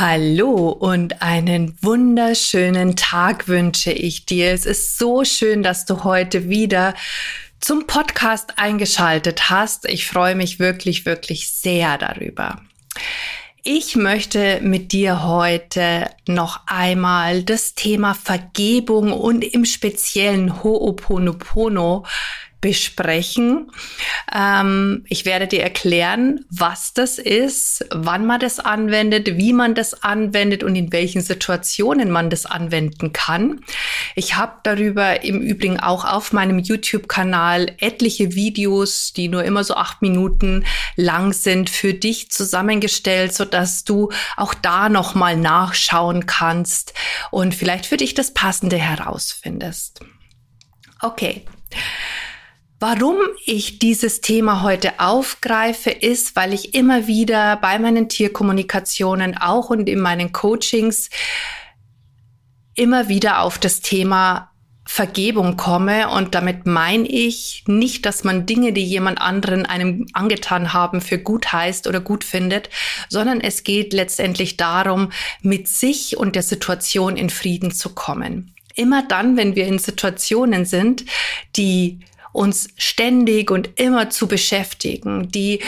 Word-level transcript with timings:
Hallo 0.00 0.70
und 0.70 1.20
einen 1.20 1.76
wunderschönen 1.82 2.96
Tag 2.96 3.48
wünsche 3.48 3.92
ich 3.92 4.24
dir. 4.24 4.50
Es 4.50 4.64
ist 4.64 4.96
so 4.96 5.24
schön, 5.24 5.62
dass 5.62 5.84
du 5.84 6.04
heute 6.04 6.48
wieder 6.48 6.94
zum 7.60 7.86
Podcast 7.86 8.54
eingeschaltet 8.58 9.50
hast. 9.50 9.86
Ich 9.86 10.06
freue 10.06 10.36
mich 10.36 10.58
wirklich, 10.58 11.04
wirklich 11.04 11.52
sehr 11.52 11.98
darüber. 11.98 12.62
Ich 13.62 13.94
möchte 13.94 14.60
mit 14.62 14.92
dir 14.92 15.22
heute 15.22 16.08
noch 16.26 16.60
einmal 16.66 17.42
das 17.42 17.74
Thema 17.74 18.14
Vergebung 18.14 19.12
und 19.12 19.44
im 19.44 19.66
speziellen 19.66 20.62
Ho'oponopono 20.62 22.06
besprechen. 22.60 23.70
Ähm, 24.34 25.04
ich 25.08 25.24
werde 25.24 25.46
dir 25.46 25.62
erklären, 25.62 26.44
was 26.50 26.92
das 26.92 27.18
ist, 27.18 27.86
wann 27.90 28.26
man 28.26 28.40
das 28.40 28.60
anwendet, 28.60 29.38
wie 29.38 29.52
man 29.52 29.74
das 29.74 30.02
anwendet 30.02 30.62
und 30.62 30.76
in 30.76 30.92
welchen 30.92 31.22
Situationen 31.22 32.10
man 32.10 32.28
das 32.28 32.44
anwenden 32.46 33.12
kann. 33.12 33.64
Ich 34.14 34.36
habe 34.36 34.52
darüber 34.62 35.24
im 35.24 35.40
Übrigen 35.40 35.80
auch 35.80 36.04
auf 36.04 36.32
meinem 36.32 36.58
YouTube-Kanal 36.58 37.72
etliche 37.78 38.34
Videos, 38.34 39.12
die 39.14 39.28
nur 39.28 39.44
immer 39.44 39.64
so 39.64 39.74
acht 39.74 40.02
Minuten 40.02 40.64
lang 40.96 41.32
sind, 41.32 41.70
für 41.70 41.94
dich 41.94 42.30
zusammengestellt, 42.30 43.34
so 43.34 43.46
dass 43.46 43.84
du 43.84 44.10
auch 44.36 44.52
da 44.52 44.88
noch 44.90 45.14
mal 45.14 45.36
nachschauen 45.36 46.26
kannst 46.26 46.92
und 47.30 47.54
vielleicht 47.54 47.86
für 47.86 47.96
dich 47.96 48.12
das 48.12 48.34
Passende 48.34 48.76
herausfindest. 48.76 50.00
Okay. 51.00 51.44
Warum 52.82 53.18
ich 53.44 53.78
dieses 53.78 54.22
Thema 54.22 54.62
heute 54.62 55.00
aufgreife, 55.00 55.90
ist, 55.90 56.34
weil 56.34 56.54
ich 56.54 56.72
immer 56.74 57.06
wieder 57.06 57.56
bei 57.56 57.78
meinen 57.78 58.08
Tierkommunikationen 58.08 59.36
auch 59.36 59.68
und 59.68 59.86
in 59.86 60.00
meinen 60.00 60.32
Coachings 60.32 61.10
immer 62.74 63.10
wieder 63.10 63.42
auf 63.42 63.58
das 63.58 63.82
Thema 63.82 64.50
Vergebung 64.86 65.58
komme. 65.58 66.08
Und 66.08 66.34
damit 66.34 66.64
meine 66.64 67.06
ich 67.06 67.64
nicht, 67.66 68.06
dass 68.06 68.24
man 68.24 68.46
Dinge, 68.46 68.72
die 68.72 68.82
jemand 68.82 69.20
anderen 69.20 69.66
einem 69.66 70.06
angetan 70.14 70.72
haben, 70.72 71.02
für 71.02 71.18
gut 71.18 71.52
heißt 71.52 71.86
oder 71.86 72.00
gut 72.00 72.24
findet, 72.24 72.70
sondern 73.10 73.42
es 73.42 73.62
geht 73.62 73.92
letztendlich 73.92 74.56
darum, 74.56 75.12
mit 75.42 75.68
sich 75.68 76.16
und 76.16 76.34
der 76.34 76.42
Situation 76.42 77.18
in 77.18 77.28
Frieden 77.28 77.72
zu 77.72 77.90
kommen. 77.90 78.54
Immer 78.74 79.06
dann, 79.06 79.36
wenn 79.36 79.54
wir 79.54 79.66
in 79.66 79.78
Situationen 79.78 80.64
sind, 80.64 81.04
die 81.56 82.00
uns 82.32 82.68
ständig 82.76 83.50
und 83.50 83.80
immer 83.80 84.10
zu 84.10 84.26
beschäftigen, 84.26 85.28
die 85.28 85.60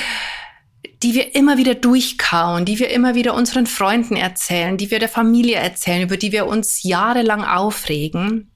die 1.03 1.15
wir 1.15 1.35
immer 1.35 1.59
wieder 1.59 1.75
durchkauen, 1.75 2.65
die 2.65 2.79
wir 2.79 2.91
immer 2.91 3.15
wieder 3.15 3.35
unseren 3.35 3.67
Freunden 3.67 4.17
erzählen, 4.17 4.77
die 4.77 4.91
wir 4.91 5.01
der 5.01 5.09
Familie 5.09 5.57
erzählen, 5.57 6.03
über 6.03 6.17
die 6.17 6.33
wir 6.33 6.47
uns 6.47 6.85
jahrelang 6.85 7.45
aufregen. 7.45 8.53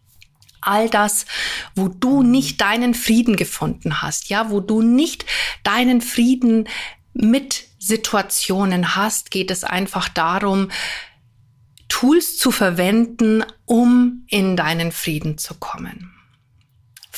All 0.61 0.89
das, 0.89 1.27
wo 1.75 1.89
du 1.89 2.23
nicht 2.23 2.61
deinen 2.61 2.95
Frieden 2.95 3.37
gefunden 3.37 4.01
hast, 4.01 4.29
ja, 4.29 4.51
wo 4.51 4.61
du 4.61 4.81
nicht 4.83 5.27
deinen 5.64 6.01
Frieden 6.01 6.69
mit 7.13 7.64
Situationen 7.79 8.97
hast, 8.97 9.30
geht 9.30 9.51
es 9.51 9.64
einfach 9.64 10.09
darum, 10.09 10.70
Tools 11.89 12.36
zu 12.36 12.51
verwenden, 12.51 13.45
um 13.64 14.25
in 14.29 14.57
deinen 14.57 14.92
Frieden 14.92 15.39
zu 15.39 15.55
kommen. 15.55 16.16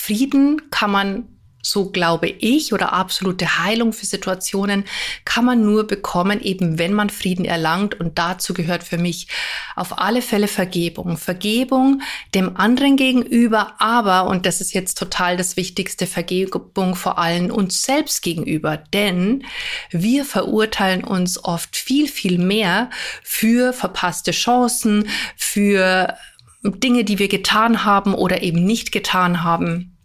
Frieden 0.09 0.71
kann 0.71 0.91
man 0.91 1.39
so 1.61 1.91
glaube 1.91 2.29
ich, 2.29 2.73
oder 2.73 2.93
absolute 2.95 3.59
Heilung 3.59 3.93
für 3.93 4.07
Situationen 4.07 4.85
kann 5.27 5.45
man 5.45 5.63
nur 5.65 5.87
bekommen, 5.87 6.41
eben 6.41 6.79
wenn 6.79 6.95
man 6.95 7.11
Frieden 7.11 7.45
erlangt. 7.45 7.99
Und 8.01 8.19
dazu 8.19 8.55
gehört 8.55 8.83
für 8.83 8.97
mich 8.97 9.29
auf 9.77 9.99
alle 9.99 10.23
Fälle 10.23 10.49
Vergebung. 10.49 11.19
Vergebung 11.19 12.01
dem 12.35 12.57
anderen 12.57 12.97
gegenüber, 12.97 13.75
aber, 13.79 14.29
und 14.29 14.47
das 14.47 14.63
ist 14.63 14.73
jetzt 14.73 14.97
total 14.97 15.37
das 15.37 15.57
Wichtigste, 15.57 16.07
Vergebung 16.07 16.95
vor 16.95 17.19
allem 17.19 17.51
uns 17.51 17.83
selbst 17.83 18.23
gegenüber. 18.23 18.79
Denn 18.79 19.45
wir 19.91 20.25
verurteilen 20.25 21.05
uns 21.05 21.45
oft 21.45 21.77
viel, 21.77 22.09
viel 22.09 22.39
mehr 22.39 22.89
für 23.23 23.75
verpasste 23.75 24.31
Chancen, 24.31 25.09
für 25.37 26.17
Dinge, 26.63 27.05
die 27.05 27.19
wir 27.19 27.29
getan 27.29 27.85
haben 27.85 28.15
oder 28.15 28.43
eben 28.43 28.65
nicht 28.65 28.91
getan 28.91 29.43
haben. 29.45 29.98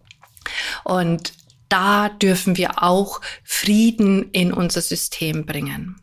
Und 0.84 1.34
da 1.70 2.10
dürfen 2.10 2.58
wir 2.58 2.84
auch 2.84 3.22
Frieden 3.44 4.30
in 4.32 4.54
unser 4.54 4.82
System 4.82 5.46
bringen. 5.46 6.00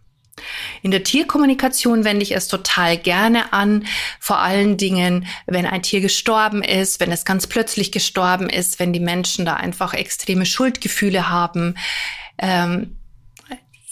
In 0.82 0.91
der 0.91 1.04
Tierkommunikation 1.04 2.04
wende 2.04 2.22
ich 2.22 2.32
es 2.32 2.48
total 2.48 2.96
gerne 2.96 3.52
an, 3.52 3.86
vor 4.18 4.38
allen 4.38 4.76
Dingen, 4.76 5.26
wenn 5.46 5.66
ein 5.66 5.82
Tier 5.82 6.00
gestorben 6.00 6.62
ist, 6.62 7.00
wenn 7.00 7.12
es 7.12 7.24
ganz 7.24 7.46
plötzlich 7.46 7.92
gestorben 7.92 8.48
ist, 8.48 8.78
wenn 8.78 8.92
die 8.92 9.00
Menschen 9.00 9.44
da 9.44 9.54
einfach 9.54 9.94
extreme 9.94 10.46
Schuldgefühle 10.46 11.28
haben. 11.28 11.76
Ähm, 12.38 12.97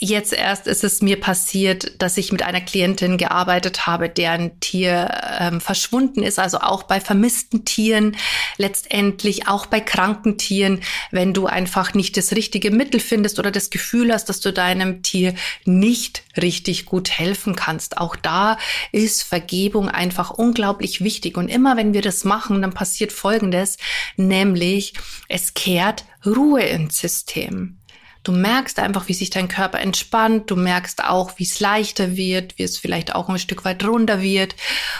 Jetzt 0.00 0.32
erst 0.32 0.68
ist 0.68 0.84
es 0.84 1.02
mir 1.02 1.18
passiert, 1.18 2.00
dass 2.00 2.18
ich 2.18 2.30
mit 2.30 2.44
einer 2.44 2.60
Klientin 2.60 3.18
gearbeitet 3.18 3.88
habe, 3.88 4.08
deren 4.08 4.60
Tier 4.60 5.10
ähm, 5.40 5.60
verschwunden 5.60 6.22
ist, 6.22 6.38
also 6.38 6.58
auch 6.58 6.84
bei 6.84 7.00
vermissten 7.00 7.64
Tieren, 7.64 8.16
letztendlich 8.58 9.48
auch 9.48 9.66
bei 9.66 9.80
kranken 9.80 10.38
Tieren, 10.38 10.82
wenn 11.10 11.34
du 11.34 11.46
einfach 11.46 11.94
nicht 11.94 12.16
das 12.16 12.30
richtige 12.30 12.70
Mittel 12.70 13.00
findest 13.00 13.40
oder 13.40 13.50
das 13.50 13.70
Gefühl 13.70 14.12
hast, 14.12 14.28
dass 14.28 14.38
du 14.38 14.52
deinem 14.52 15.02
Tier 15.02 15.34
nicht 15.64 16.22
richtig 16.36 16.86
gut 16.86 17.10
helfen 17.10 17.56
kannst. 17.56 17.98
Auch 17.98 18.14
da 18.14 18.56
ist 18.92 19.24
Vergebung 19.24 19.88
einfach 19.88 20.30
unglaublich 20.30 21.02
wichtig. 21.02 21.36
Und 21.36 21.48
immer 21.48 21.76
wenn 21.76 21.92
wir 21.92 22.02
das 22.02 22.22
machen, 22.22 22.62
dann 22.62 22.72
passiert 22.72 23.10
Folgendes, 23.10 23.78
nämlich 24.16 24.94
es 25.28 25.54
kehrt 25.54 26.04
Ruhe 26.24 26.62
ins 26.62 27.00
System. 27.00 27.78
Du 28.28 28.34
merkst 28.34 28.78
einfach, 28.78 29.08
wie 29.08 29.14
sich 29.14 29.30
dein 29.30 29.48
Körper 29.48 29.80
entspannt. 29.80 30.50
Du 30.50 30.56
merkst 30.56 31.02
auch, 31.02 31.38
wie 31.38 31.44
es 31.44 31.60
leichter 31.60 32.14
wird, 32.14 32.58
wie 32.58 32.62
es 32.62 32.76
vielleicht 32.76 33.14
auch 33.14 33.30
ein 33.30 33.38
Stück 33.38 33.64
weit 33.64 33.82
runter 33.86 34.20
wird. 34.20 34.54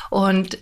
Und 0.09 0.56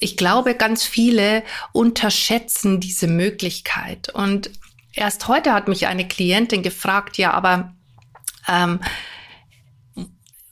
ich 0.00 0.16
glaube, 0.16 0.56
ganz 0.56 0.82
viele 0.82 1.44
unterschätzen 1.70 2.80
diese 2.80 3.06
Möglichkeit. 3.06 4.08
Und 4.08 4.50
erst 4.94 5.28
heute 5.28 5.52
hat 5.52 5.68
mich 5.68 5.86
eine 5.86 6.08
Klientin 6.08 6.64
gefragt, 6.64 7.18
ja, 7.18 7.30
aber 7.30 7.72
ähm, 8.48 8.80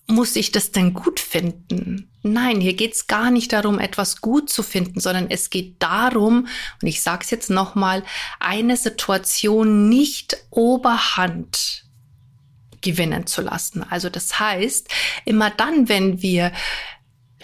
muss 0.06 0.36
ich 0.36 0.52
das 0.52 0.70
denn 0.70 0.94
gut 0.94 1.20
finden? 1.20 2.10
Nein, 2.22 2.60
hier 2.60 2.74
geht 2.74 2.94
es 2.94 3.06
gar 3.06 3.30
nicht 3.30 3.52
darum, 3.52 3.78
etwas 3.78 4.20
gut 4.20 4.50
zu 4.50 4.62
finden, 4.62 5.00
sondern 5.00 5.30
es 5.30 5.50
geht 5.50 5.82
darum, 5.82 6.48
und 6.80 6.88
ich 6.88 7.02
sage 7.02 7.24
es 7.24 7.30
jetzt 7.30 7.50
nochmal, 7.50 8.02
eine 8.40 8.76
Situation 8.76 9.88
nicht 9.88 10.36
oberhand 10.50 11.84
gewinnen 12.80 13.26
zu 13.26 13.42
lassen. 13.42 13.84
Also 13.88 14.08
das 14.08 14.38
heißt, 14.38 14.88
immer 15.24 15.50
dann, 15.50 15.88
wenn 15.88 16.22
wir 16.22 16.52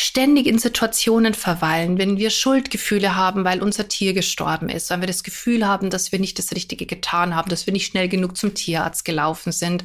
ständig 0.02 0.46
in 0.46 0.58
Situationen 0.58 1.32
verweilen, 1.32 1.96
wenn 1.96 2.16
wir 2.16 2.30
Schuldgefühle 2.30 3.14
haben, 3.14 3.44
weil 3.44 3.62
unser 3.62 3.86
Tier 3.86 4.14
gestorben 4.14 4.68
ist, 4.68 4.90
wenn 4.90 5.00
wir 5.00 5.06
das 5.06 5.22
Gefühl 5.22 5.66
haben, 5.66 5.90
dass 5.90 6.10
wir 6.10 6.18
nicht 6.18 6.38
das 6.38 6.52
Richtige 6.52 6.86
getan 6.86 7.36
haben, 7.36 7.48
dass 7.48 7.66
wir 7.66 7.72
nicht 7.72 7.86
schnell 7.86 8.08
genug 8.08 8.36
zum 8.36 8.54
Tierarzt 8.54 9.04
gelaufen 9.04 9.52
sind, 9.52 9.84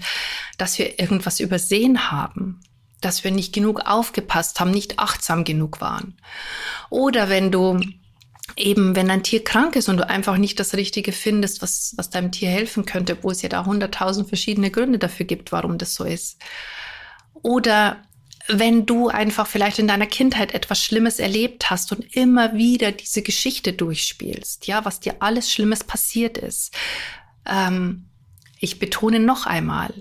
dass 0.57 0.79
wir 0.79 0.99
irgendwas 0.99 1.39
übersehen 1.39 2.09
haben, 2.11 2.61
dass 2.99 3.23
wir 3.23 3.31
nicht 3.31 3.53
genug 3.53 3.81
aufgepasst 3.85 4.59
haben, 4.59 4.71
nicht 4.71 4.97
achtsam 4.97 5.43
genug 5.43 5.81
waren. 5.81 6.17
Oder 6.89 7.29
wenn 7.29 7.51
du 7.51 7.79
eben, 8.55 8.95
wenn 8.95 9.07
dein 9.07 9.21
Tier 9.21 9.43
krank 9.43 9.75
ist 9.75 9.87
und 9.87 9.97
du 9.97 10.09
einfach 10.09 10.37
nicht 10.37 10.59
das 10.59 10.73
Richtige 10.73 11.11
findest, 11.11 11.61
was, 11.61 11.93
was 11.95 12.09
deinem 12.09 12.31
Tier 12.31 12.49
helfen 12.49 12.85
könnte, 12.85 13.19
wo 13.21 13.29
es 13.29 13.43
ja 13.43 13.49
da 13.49 13.65
hunderttausend 13.65 14.27
verschiedene 14.27 14.71
Gründe 14.71 14.97
dafür 14.97 15.27
gibt, 15.27 15.51
warum 15.51 15.77
das 15.77 15.93
so 15.93 16.05
ist. 16.05 16.41
Oder 17.43 18.01
wenn 18.47 18.85
du 18.85 19.09
einfach 19.09 19.47
vielleicht 19.47 19.79
in 19.79 19.87
deiner 19.87 20.05
Kindheit 20.05 20.53
etwas 20.53 20.81
Schlimmes 20.83 21.19
erlebt 21.19 21.69
hast 21.69 21.91
und 21.91 22.15
immer 22.15 22.53
wieder 22.53 22.91
diese 22.91 23.21
Geschichte 23.21 23.73
durchspielst, 23.73 24.67
ja, 24.67 24.85
was 24.85 24.99
dir 24.99 25.17
alles 25.19 25.51
Schlimmes 25.51 25.83
passiert 25.83 26.37
ist. 26.37 26.73
Ähm, 27.45 28.09
ich 28.59 28.79
betone 28.79 29.19
noch 29.19 29.45
einmal, 29.45 29.93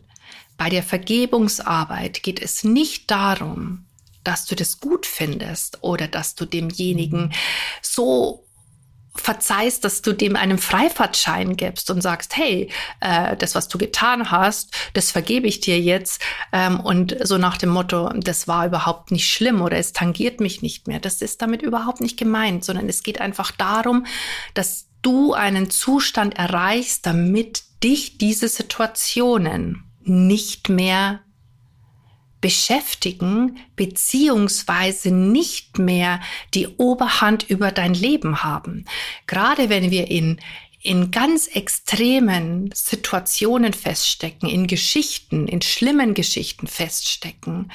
bei 0.56 0.70
der 0.70 0.82
Vergebungsarbeit 0.82 2.22
geht 2.22 2.40
es 2.40 2.64
nicht 2.64 3.10
darum, 3.10 3.86
dass 4.24 4.46
du 4.46 4.54
das 4.54 4.80
gut 4.80 5.06
findest 5.06 5.82
oder 5.82 6.08
dass 6.08 6.34
du 6.34 6.46
demjenigen 6.46 7.32
so 7.82 8.45
verzeihst, 9.16 9.84
dass 9.84 10.02
du 10.02 10.12
dem 10.12 10.36
einen 10.36 10.58
Freifahrtschein 10.58 11.56
gibst 11.56 11.90
und 11.90 12.00
sagst, 12.00 12.36
hey, 12.36 12.70
äh, 13.00 13.36
das, 13.36 13.54
was 13.54 13.68
du 13.68 13.78
getan 13.78 14.30
hast, 14.30 14.74
das 14.94 15.10
vergebe 15.10 15.46
ich 15.46 15.60
dir 15.60 15.80
jetzt. 15.80 16.20
Ähm, 16.52 16.80
und 16.80 17.16
so 17.22 17.38
nach 17.38 17.56
dem 17.56 17.70
Motto, 17.70 18.10
das 18.10 18.48
war 18.48 18.66
überhaupt 18.66 19.10
nicht 19.10 19.28
schlimm 19.28 19.62
oder 19.62 19.78
es 19.78 19.92
tangiert 19.92 20.40
mich 20.40 20.62
nicht 20.62 20.88
mehr. 20.88 21.00
Das 21.00 21.22
ist 21.22 21.42
damit 21.42 21.62
überhaupt 21.62 22.00
nicht 22.00 22.18
gemeint, 22.18 22.64
sondern 22.64 22.88
es 22.88 23.02
geht 23.02 23.20
einfach 23.20 23.50
darum, 23.50 24.06
dass 24.54 24.86
du 25.02 25.34
einen 25.34 25.70
Zustand 25.70 26.36
erreichst, 26.36 27.06
damit 27.06 27.62
dich 27.82 28.18
diese 28.18 28.48
Situationen 28.48 29.84
nicht 30.02 30.68
mehr 30.68 31.20
beschäftigen, 32.40 33.58
beziehungsweise 33.76 35.10
nicht 35.10 35.78
mehr 35.78 36.20
die 36.54 36.68
Oberhand 36.68 37.48
über 37.48 37.72
dein 37.72 37.94
Leben 37.94 38.42
haben. 38.42 38.84
Gerade 39.26 39.68
wenn 39.68 39.90
wir 39.90 40.10
in 40.10 40.38
in 40.82 41.10
ganz 41.10 41.48
extremen 41.48 42.70
Situationen 42.72 43.72
feststecken, 43.72 44.48
in 44.48 44.68
Geschichten, 44.68 45.48
in 45.48 45.60
schlimmen 45.60 46.14
Geschichten 46.14 46.68
feststecken, 46.68 47.72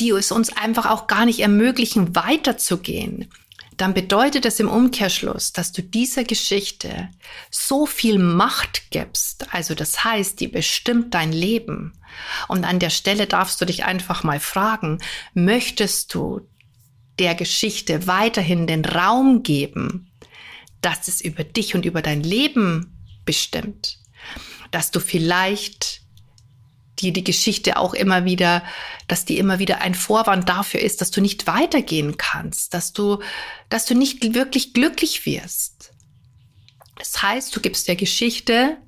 die 0.00 0.10
es 0.10 0.32
uns 0.32 0.56
einfach 0.56 0.86
auch 0.86 1.06
gar 1.06 1.26
nicht 1.26 1.40
ermöglichen, 1.40 2.16
weiterzugehen, 2.16 3.28
dann 3.76 3.92
bedeutet 3.92 4.46
es 4.46 4.58
im 4.58 4.68
Umkehrschluss, 4.68 5.52
dass 5.52 5.72
du 5.72 5.82
dieser 5.82 6.24
Geschichte 6.24 7.10
so 7.50 7.84
viel 7.86 8.18
Macht 8.18 8.90
gibst, 8.90 9.52
also 9.52 9.74
das 9.74 10.04
heißt, 10.04 10.40
die 10.40 10.48
bestimmt 10.48 11.14
dein 11.14 11.32
Leben. 11.32 11.92
Und 12.48 12.64
an 12.64 12.78
der 12.78 12.90
Stelle 12.90 13.26
darfst 13.26 13.60
du 13.60 13.66
dich 13.66 13.84
einfach 13.84 14.24
mal 14.24 14.40
fragen, 14.40 14.98
möchtest 15.34 16.14
du 16.14 16.48
der 17.18 17.34
Geschichte 17.34 18.06
weiterhin 18.06 18.66
den 18.66 18.84
Raum 18.84 19.42
geben, 19.42 20.10
dass 20.80 21.08
es 21.08 21.20
über 21.20 21.44
dich 21.44 21.74
und 21.74 21.84
über 21.84 22.02
dein 22.02 22.22
Leben 22.22 22.96
bestimmt, 23.24 23.98
dass 24.70 24.90
du 24.90 25.00
vielleicht 25.00 26.05
dir 26.98 27.12
die 27.12 27.24
Geschichte 27.24 27.76
auch 27.76 27.94
immer 27.94 28.24
wieder, 28.24 28.62
dass 29.08 29.24
die 29.24 29.38
immer 29.38 29.58
wieder 29.58 29.80
ein 29.80 29.94
Vorwand 29.94 30.48
dafür 30.48 30.80
ist, 30.80 31.00
dass 31.00 31.10
du 31.10 31.20
nicht 31.20 31.46
weitergehen 31.46 32.16
kannst, 32.16 32.74
dass 32.74 32.92
du, 32.92 33.20
dass 33.68 33.86
du 33.86 33.94
nicht 33.94 34.34
wirklich 34.34 34.72
glücklich 34.72 35.26
wirst. 35.26 35.92
Das 36.98 37.22
heißt, 37.22 37.54
du 37.54 37.60
gibst 37.60 37.88
der 37.88 37.96
Geschichte 37.96 38.78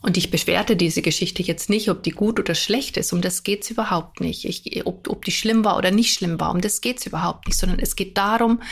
und 0.00 0.16
ich 0.16 0.30
bewerte 0.30 0.76
diese 0.76 1.02
Geschichte 1.02 1.42
jetzt 1.42 1.68
nicht, 1.68 1.90
ob 1.90 2.04
die 2.04 2.12
gut 2.12 2.38
oder 2.38 2.54
schlecht 2.54 2.96
ist. 2.96 3.12
Um 3.12 3.20
das 3.20 3.42
geht's 3.42 3.68
überhaupt 3.68 4.20
nicht. 4.20 4.44
Ich, 4.44 4.86
ob, 4.86 5.08
ob 5.08 5.24
die 5.24 5.32
schlimm 5.32 5.64
war 5.64 5.76
oder 5.76 5.90
nicht 5.90 6.14
schlimm 6.14 6.38
war, 6.38 6.52
um 6.52 6.60
das 6.60 6.80
geht's 6.80 7.04
überhaupt 7.04 7.48
nicht. 7.48 7.58
Sondern 7.58 7.80
es 7.80 7.96
geht 7.96 8.16
darum, 8.16 8.62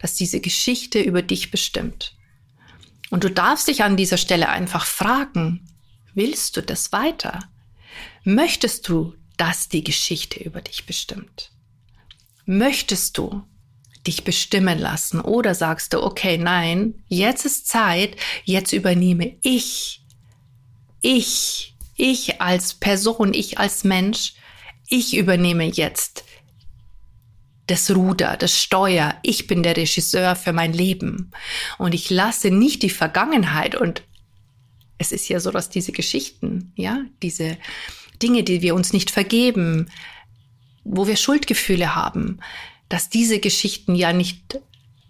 dass 0.00 0.14
diese 0.14 0.40
Geschichte 0.40 1.00
über 1.00 1.22
dich 1.22 1.52
bestimmt. 1.52 2.16
Und 3.10 3.22
du 3.22 3.30
darfst 3.30 3.68
dich 3.68 3.84
an 3.84 3.96
dieser 3.96 4.16
Stelle 4.16 4.48
einfach 4.48 4.86
fragen, 4.86 5.68
willst 6.14 6.56
du 6.56 6.62
das 6.62 6.90
weiter? 6.90 7.51
Möchtest 8.24 8.88
du, 8.88 9.14
dass 9.36 9.68
die 9.68 9.82
Geschichte 9.82 10.42
über 10.42 10.60
dich 10.60 10.86
bestimmt? 10.86 11.50
Möchtest 12.44 13.18
du 13.18 13.42
dich 14.06 14.24
bestimmen 14.24 14.78
lassen 14.78 15.20
oder 15.20 15.54
sagst 15.54 15.92
du, 15.92 16.02
okay, 16.02 16.38
nein, 16.38 17.04
jetzt 17.08 17.44
ist 17.44 17.68
Zeit, 17.68 18.16
jetzt 18.44 18.72
übernehme 18.72 19.36
ich, 19.42 20.04
ich, 21.00 21.74
ich 21.96 22.40
als 22.40 22.74
Person, 22.74 23.34
ich 23.34 23.58
als 23.58 23.84
Mensch, 23.84 24.34
ich 24.88 25.16
übernehme 25.16 25.64
jetzt 25.64 26.24
das 27.66 27.90
Ruder, 27.90 28.36
das 28.36 28.60
Steuer. 28.60 29.16
Ich 29.22 29.46
bin 29.46 29.62
der 29.62 29.76
Regisseur 29.76 30.36
für 30.36 30.52
mein 30.52 30.72
Leben. 30.72 31.30
Und 31.78 31.94
ich 31.94 32.10
lasse 32.10 32.50
nicht 32.50 32.82
die 32.82 32.90
Vergangenheit 32.90 33.74
und 33.74 34.02
es 34.98 35.12
ist 35.12 35.28
ja 35.28 35.40
so, 35.40 35.50
dass 35.50 35.70
diese 35.70 35.92
Geschichten, 35.92 36.72
ja, 36.76 37.00
diese 37.22 37.56
Dinge, 38.22 38.42
die 38.42 38.62
wir 38.62 38.74
uns 38.74 38.92
nicht 38.92 39.10
vergeben, 39.10 39.90
wo 40.84 41.06
wir 41.06 41.16
Schuldgefühle 41.16 41.94
haben, 41.94 42.40
dass 42.88 43.08
diese 43.08 43.38
Geschichten 43.38 43.94
ja 43.94 44.12
nicht 44.12 44.60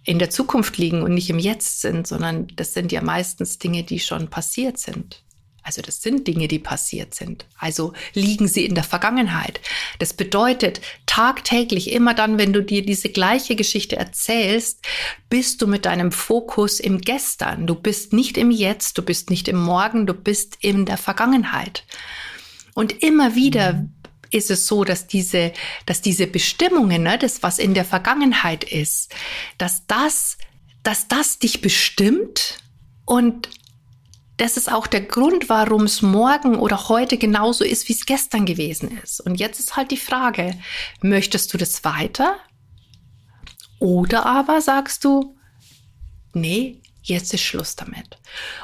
in 0.04 0.18
der 0.18 0.30
Zukunft 0.30 0.78
liegen 0.78 1.02
und 1.02 1.14
nicht 1.14 1.30
im 1.30 1.38
Jetzt 1.38 1.80
sind, 1.80 2.06
sondern 2.06 2.48
das 2.56 2.74
sind 2.74 2.92
ja 2.92 3.02
meistens 3.02 3.58
Dinge, 3.58 3.84
die 3.84 4.00
schon 4.00 4.28
passiert 4.28 4.78
sind. 4.78 5.22
Also 5.64 5.80
das 5.80 6.02
sind 6.02 6.26
Dinge, 6.26 6.48
die 6.48 6.58
passiert 6.58 7.14
sind. 7.14 7.46
Also 7.56 7.92
liegen 8.14 8.48
sie 8.48 8.66
in 8.66 8.74
der 8.74 8.82
Vergangenheit. 8.82 9.60
Das 10.00 10.12
bedeutet, 10.12 10.80
tagtäglich, 11.06 11.92
immer 11.92 12.14
dann, 12.14 12.36
wenn 12.36 12.52
du 12.52 12.64
dir 12.64 12.84
diese 12.84 13.10
gleiche 13.10 13.54
Geschichte 13.54 13.94
erzählst, 13.94 14.84
bist 15.30 15.62
du 15.62 15.68
mit 15.68 15.86
deinem 15.86 16.10
Fokus 16.10 16.80
im 16.80 17.00
Gestern. 17.00 17.68
Du 17.68 17.76
bist 17.76 18.12
nicht 18.12 18.36
im 18.38 18.50
Jetzt, 18.50 18.98
du 18.98 19.02
bist 19.02 19.30
nicht 19.30 19.46
im 19.46 19.62
Morgen, 19.62 20.04
du 20.04 20.14
bist 20.14 20.58
in 20.60 20.84
der 20.84 20.98
Vergangenheit. 20.98 21.84
Und 22.74 23.02
immer 23.02 23.34
wieder 23.34 23.74
mhm. 23.74 23.94
ist 24.30 24.50
es 24.50 24.66
so, 24.66 24.84
dass 24.84 25.06
diese, 25.06 25.52
dass 25.86 26.02
diese 26.02 26.26
Bestimmungen, 26.26 27.02
ne, 27.02 27.18
das, 27.18 27.42
was 27.42 27.58
in 27.58 27.74
der 27.74 27.84
Vergangenheit 27.84 28.64
ist, 28.64 29.14
dass 29.58 29.86
das, 29.86 30.38
dass 30.82 31.08
das 31.08 31.38
dich 31.38 31.60
bestimmt 31.60 32.58
und 33.04 33.48
das 34.38 34.56
ist 34.56 34.72
auch 34.72 34.88
der 34.88 35.02
Grund, 35.02 35.48
warum 35.48 35.84
es 35.84 36.02
morgen 36.02 36.56
oder 36.56 36.88
heute 36.88 37.16
genauso 37.16 37.64
ist, 37.64 37.88
wie 37.88 37.92
es 37.92 38.06
gestern 38.06 38.44
gewesen 38.44 38.98
ist. 39.02 39.20
Und 39.20 39.36
jetzt 39.36 39.60
ist 39.60 39.76
halt 39.76 39.92
die 39.92 39.96
Frage, 39.96 40.58
möchtest 41.00 41.52
du 41.52 41.58
das 41.58 41.84
weiter? 41.84 42.36
Oder 43.78 44.26
aber 44.26 44.60
sagst 44.60 45.04
du, 45.04 45.36
nee, 46.32 46.81
jetzt 47.02 47.34
ist 47.34 47.42
Schluss 47.42 47.76
damit. 47.76 48.18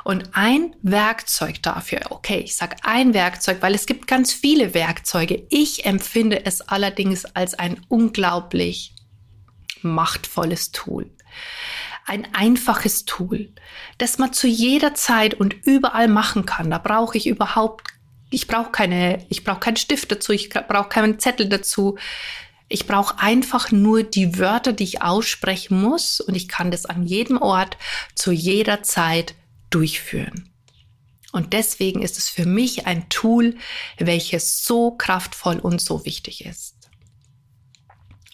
Und 0.05 0.31
ein 0.33 0.75
Werkzeug 0.83 1.63
dafür, 1.63 2.01
okay, 2.11 2.39
ich 2.39 2.57
sage 2.57 2.77
ein 2.83 3.15
Werkzeug, 3.15 3.59
weil 3.61 3.75
es 3.75 3.87
gibt 3.87 4.07
ganz 4.07 4.33
viele 4.33 4.75
Werkzeuge. 4.75 5.47
Ich 5.51 5.85
empfinde 5.85 6.47
es 6.47 6.61
allerdings 6.61 7.25
als 7.25 7.55
ein 7.55 7.85
unglaublich 7.89 8.95
machtvolles 9.83 10.73
Tool. 10.73 11.11
Ein 12.07 12.27
einfaches 12.35 13.05
Tool, 13.05 13.53
das 13.99 14.19
man 14.19 14.33
zu 14.33 14.47
jeder 14.47 14.95
Zeit 14.95 15.35
und 15.35 15.55
überall 15.67 16.09
machen 16.09 16.47
kann. 16.47 16.71
Da 16.71 16.79
brauche 16.79 17.19
ich 17.19 17.27
überhaupt, 17.27 17.89
ich 18.31 18.47
brauche 18.47 18.71
keine, 18.71 19.27
ich 19.29 19.45
brauche 19.45 19.61
keinen 19.61 19.77
Stift 19.77 20.11
dazu, 20.11 20.33
ich 20.33 20.49
brauche 20.49 20.89
keinen 20.89 21.19
Zettel 21.19 21.49
dazu. 21.49 21.99
Ich 22.69 22.87
brauche 22.87 23.19
einfach 23.19 23.71
nur 23.73 24.03
die 24.03 24.39
Wörter, 24.39 24.73
die 24.73 24.85
ich 24.85 25.03
aussprechen 25.03 25.81
muss 25.81 26.21
und 26.21 26.35
ich 26.35 26.49
kann 26.49 26.71
das 26.71 26.85
an 26.85 27.07
jedem 27.07 27.41
Ort 27.41 27.79
zu 28.15 28.31
jeder 28.31 28.83
Zeit 28.83 29.35
durchführen. 29.71 30.51
Und 31.33 31.53
deswegen 31.53 32.03
ist 32.03 32.19
es 32.19 32.29
für 32.29 32.47
mich 32.47 32.87
ein 32.87 33.09
Tool, 33.09 33.57
welches 33.99 34.65
so 34.65 34.93
kraftvoll 34.93 35.59
und 35.59 35.81
so 35.81 36.05
wichtig 36.05 36.45
ist. 36.45 36.75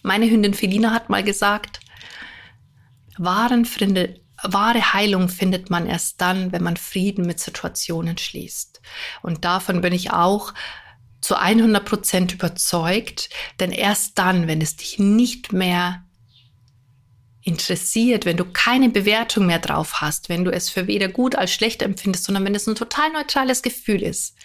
Meine 0.02 0.30
Hündin 0.30 0.54
Felina 0.54 0.92
hat 0.92 1.10
mal 1.10 1.24
gesagt, 1.24 1.80
wahren 3.16 3.64
Frinde, 3.64 4.20
wahre 4.42 4.92
Heilung 4.92 5.28
findet 5.28 5.70
man 5.70 5.86
erst 5.86 6.20
dann, 6.20 6.52
wenn 6.52 6.62
man 6.62 6.76
Frieden 6.76 7.26
mit 7.26 7.40
Situationen 7.40 8.18
schließt. 8.18 8.80
Und 9.22 9.44
davon 9.44 9.80
bin 9.80 9.92
ich 9.92 10.12
auch 10.12 10.52
zu 11.24 11.36
100 11.36 11.82
Prozent 11.86 12.34
überzeugt, 12.34 13.30
denn 13.58 13.72
erst 13.72 14.18
dann, 14.18 14.46
wenn 14.46 14.60
es 14.60 14.76
dich 14.76 14.98
nicht 14.98 15.54
mehr 15.54 16.04
interessiert, 17.40 18.26
wenn 18.26 18.36
du 18.36 18.44
keine 18.44 18.90
Bewertung 18.90 19.46
mehr 19.46 19.58
drauf 19.58 20.02
hast, 20.02 20.28
wenn 20.28 20.44
du 20.44 20.50
es 20.50 20.68
für 20.68 20.86
weder 20.86 21.08
gut 21.08 21.34
als 21.34 21.52
schlecht 21.52 21.80
empfindest, 21.80 22.24
sondern 22.24 22.44
wenn 22.44 22.54
es 22.54 22.66
ein 22.66 22.74
total 22.74 23.10
neutrales 23.10 23.62
Gefühl 23.62 24.02
ist, 24.02 24.36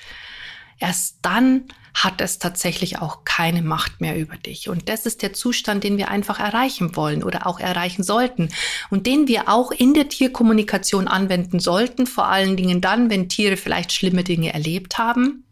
erst 0.79 1.17
dann 1.21 1.65
hat 1.93 2.21
es 2.21 2.39
tatsächlich 2.39 2.99
auch 2.99 3.25
keine 3.25 3.61
Macht 3.61 3.99
mehr 3.99 4.17
über 4.17 4.37
dich. 4.37 4.69
Und 4.69 4.87
das 4.87 5.05
ist 5.05 5.21
der 5.21 5.33
Zustand, 5.33 5.83
den 5.83 5.97
wir 5.97 6.07
einfach 6.07 6.39
erreichen 6.39 6.95
wollen 6.95 7.23
oder 7.23 7.45
auch 7.45 7.59
erreichen 7.59 8.03
sollten 8.03 8.49
und 8.89 9.05
den 9.05 9.27
wir 9.27 9.49
auch 9.49 9.71
in 9.71 9.93
der 9.93 10.07
Tierkommunikation 10.07 11.09
anwenden 11.09 11.59
sollten, 11.59 12.07
vor 12.07 12.27
allen 12.27 12.55
Dingen 12.55 12.79
dann, 12.79 13.09
wenn 13.09 13.27
Tiere 13.27 13.57
vielleicht 13.57 13.91
schlimme 13.91 14.23
Dinge 14.23 14.53
erlebt 14.53 14.97
haben 14.97 15.43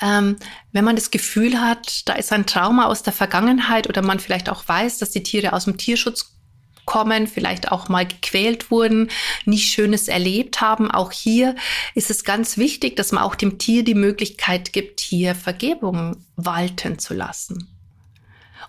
ähm, 0.00 0.36
wenn 0.72 0.84
man 0.84 0.96
das 0.96 1.10
Gefühl 1.10 1.60
hat, 1.60 2.08
da 2.08 2.14
ist 2.14 2.32
ein 2.32 2.46
Trauma 2.46 2.86
aus 2.86 3.02
der 3.02 3.12
Vergangenheit 3.12 3.88
oder 3.88 4.02
man 4.02 4.20
vielleicht 4.20 4.48
auch 4.48 4.66
weiß, 4.66 4.98
dass 4.98 5.10
die 5.10 5.22
Tiere 5.22 5.52
aus 5.52 5.64
dem 5.64 5.78
Tierschutz 5.78 6.36
kommen, 6.86 7.26
vielleicht 7.26 7.72
auch 7.72 7.88
mal 7.88 8.06
gequält 8.06 8.70
wurden, 8.70 9.10
nicht 9.44 9.70
Schönes 9.72 10.08
erlebt 10.08 10.60
haben. 10.60 10.90
Auch 10.90 11.12
hier 11.12 11.56
ist 11.94 12.10
es 12.10 12.24
ganz 12.24 12.56
wichtig, 12.56 12.96
dass 12.96 13.12
man 13.12 13.24
auch 13.24 13.34
dem 13.34 13.58
Tier 13.58 13.84
die 13.84 13.94
Möglichkeit 13.94 14.72
gibt, 14.72 15.00
hier 15.00 15.34
Vergebung 15.34 16.24
walten 16.36 16.98
zu 16.98 17.12
lassen. 17.12 17.68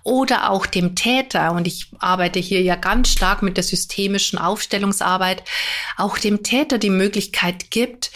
Oder 0.03 0.51
auch 0.51 0.65
dem 0.65 0.95
Täter, 0.95 1.51
und 1.51 1.67
ich 1.67 1.91
arbeite 1.99 2.39
hier 2.39 2.61
ja 2.61 2.75
ganz 2.75 3.09
stark 3.09 3.41
mit 3.41 3.57
der 3.57 3.63
systemischen 3.63 4.39
Aufstellungsarbeit, 4.39 5.43
auch 5.97 6.17
dem 6.17 6.43
Täter 6.43 6.77
die 6.77 6.89
Möglichkeit 6.89 7.71
gibt, 7.71 8.11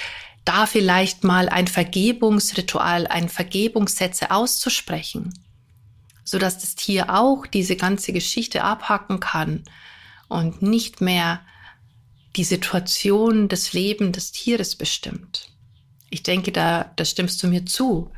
da 0.46 0.66
vielleicht 0.66 1.24
mal 1.24 1.50
ein 1.50 1.68
Vergebungsritual, 1.68 3.08
ein 3.08 3.30
Vergebungssätze 3.30 4.32
auszusprechen. 4.32 5.34
sodass 6.24 6.60
das 6.60 6.76
Tier 6.76 7.14
auch 7.14 7.46
diese 7.46 7.76
ganze 7.76 8.14
Geschichte 8.14 8.64
abhacken 8.64 9.20
kann 9.20 9.64
und 10.30 10.62
nicht 10.62 11.02
mehr 11.02 11.42
die 12.38 12.46
Situation 12.46 13.50
des 13.50 13.74
Lebens 13.74 14.16
des 14.16 14.32
Tieres 14.32 14.76
bestimmt. 14.76 15.50
Ich 16.10 16.24
denke, 16.24 16.52
da, 16.54 16.92
da 16.96 17.04
stimmst 17.04 17.44
du 17.44 17.48
mir 17.48 17.66
zu. 17.66 18.12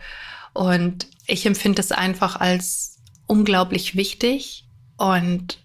Und 0.54 1.08
ich 1.26 1.46
empfinde 1.48 1.82
es 1.82 1.92
einfach 1.92 2.36
als 2.36 3.00
unglaublich 3.26 3.96
wichtig 3.96 4.66
und 4.98 5.58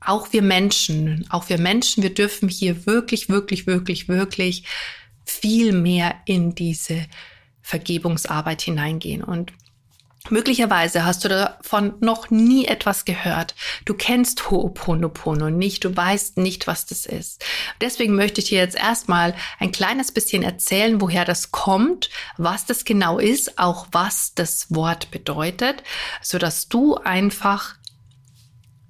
auch 0.00 0.32
wir 0.32 0.42
Menschen, 0.42 1.26
auch 1.30 1.48
wir 1.48 1.58
Menschen, 1.58 2.02
wir 2.02 2.12
dürfen 2.12 2.48
hier 2.48 2.84
wirklich, 2.86 3.28
wirklich, 3.28 3.66
wirklich, 3.66 4.08
wirklich 4.08 4.64
viel 5.30 5.72
mehr 5.72 6.14
in 6.24 6.54
diese 6.54 7.06
Vergebungsarbeit 7.62 8.62
hineingehen. 8.62 9.22
Und 9.22 9.52
Möglicherweise 10.30 11.04
hast 11.04 11.24
du 11.24 11.28
davon 11.28 11.94
noch 12.00 12.28
nie 12.28 12.66
etwas 12.66 13.04
gehört. 13.04 13.54
Du 13.86 13.94
kennst 13.94 14.42
Ho'oponopono 14.42 15.48
nicht, 15.48 15.84
du 15.84 15.96
weißt 15.96 16.36
nicht, 16.36 16.66
was 16.66 16.84
das 16.86 17.06
ist. 17.06 17.44
Deswegen 17.80 18.14
möchte 18.14 18.40
ich 18.40 18.48
dir 18.48 18.58
jetzt 18.58 18.76
erstmal 18.76 19.34
ein 19.58 19.72
kleines 19.72 20.12
bisschen 20.12 20.42
erzählen, 20.42 21.00
woher 21.00 21.24
das 21.24 21.50
kommt, 21.50 22.10
was 22.36 22.66
das 22.66 22.84
genau 22.84 23.18
ist, 23.18 23.58
auch 23.58 23.86
was 23.92 24.34
das 24.34 24.66
Wort 24.74 25.10
bedeutet, 25.10 25.82
so 26.20 26.38
dass 26.38 26.68
du 26.68 26.96
einfach 26.96 27.76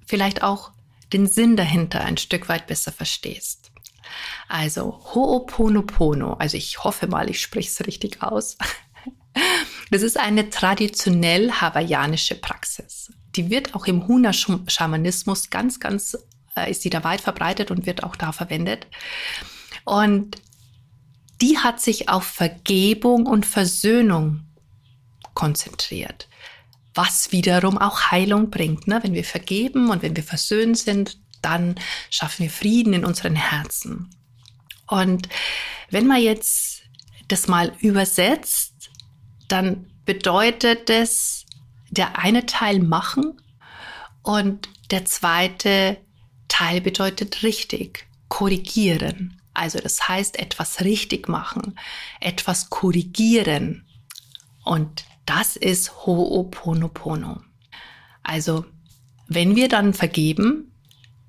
vielleicht 0.05 0.43
auch 0.43 0.71
den 1.13 1.27
Sinn 1.27 1.55
dahinter 1.55 2.01
ein 2.01 2.17
Stück 2.17 2.49
weit 2.49 2.67
besser 2.67 2.91
verstehst. 2.91 3.68
Also 4.49 4.99
Ho'oponopono, 5.13 6.33
also 6.33 6.57
ich 6.57 6.83
hoffe 6.83 7.05
mal, 7.07 7.29
ich 7.29 7.39
spreche 7.39 7.69
es 7.69 7.87
richtig 7.87 8.21
aus. 8.21 8.57
Das 9.91 10.03
ist 10.03 10.19
eine 10.19 10.49
traditionell 10.49 11.51
hawaiianische 11.51 12.35
Praxis. 12.35 13.11
Die 13.35 13.49
wird 13.49 13.73
auch 13.73 13.87
im 13.87 14.07
Huna-Schamanismus 14.07 15.49
ganz, 15.49 15.79
ganz, 15.79 16.17
äh, 16.55 16.69
ist 16.69 16.83
die 16.83 16.91
da 16.91 17.03
weit 17.03 17.21
verbreitet 17.21 17.71
und 17.71 17.87
wird 17.87 18.03
auch 18.03 18.15
da 18.15 18.31
verwendet. 18.31 18.85
Und 19.85 20.35
die 21.41 21.57
hat 21.57 21.79
sich 21.79 22.09
auf 22.09 22.23
Vergebung 22.23 23.25
und 23.25 23.45
Versöhnung 23.45 24.41
konzentriert, 25.33 26.27
was 26.93 27.31
wiederum 27.31 27.77
auch 27.77 28.11
Heilung 28.11 28.51
bringt. 28.51 28.87
Ne? 28.87 28.99
Wenn 29.01 29.13
wir 29.13 29.23
vergeben 29.23 29.89
und 29.89 30.03
wenn 30.03 30.15
wir 30.15 30.23
versöhnt 30.23 30.77
sind, 30.77 31.17
dann 31.41 31.75
schaffen 32.09 32.43
wir 32.43 32.51
Frieden 32.51 32.93
in 32.93 33.05
unseren 33.05 33.35
Herzen. 33.35 34.09
Und 34.89 35.29
wenn 35.91 36.07
man 36.07 36.21
jetzt 36.21 36.81
das 37.27 37.47
mal 37.47 37.73
übersetzt, 37.79 38.89
dann 39.47 39.87
bedeutet 40.05 40.89
es 40.89 41.45
der 41.91 42.17
eine 42.19 42.45
Teil 42.45 42.79
machen 42.79 43.39
und 44.23 44.69
der 44.91 45.05
zweite 45.05 45.97
Teil 46.47 46.81
bedeutet 46.81 47.43
richtig, 47.43 48.07
korrigieren. 48.27 49.39
Also 49.53 49.79
das 49.79 50.07
heißt 50.07 50.39
etwas 50.39 50.81
richtig 50.81 51.27
machen, 51.27 51.77
etwas 52.19 52.69
korrigieren. 52.69 53.85
Und 54.63 55.03
das 55.25 55.55
ist 55.55 55.91
Ho'oponopono. 56.05 57.41
Also 58.23 58.65
wenn 59.27 59.55
wir 59.55 59.67
dann 59.67 59.93
vergeben, 59.93 60.71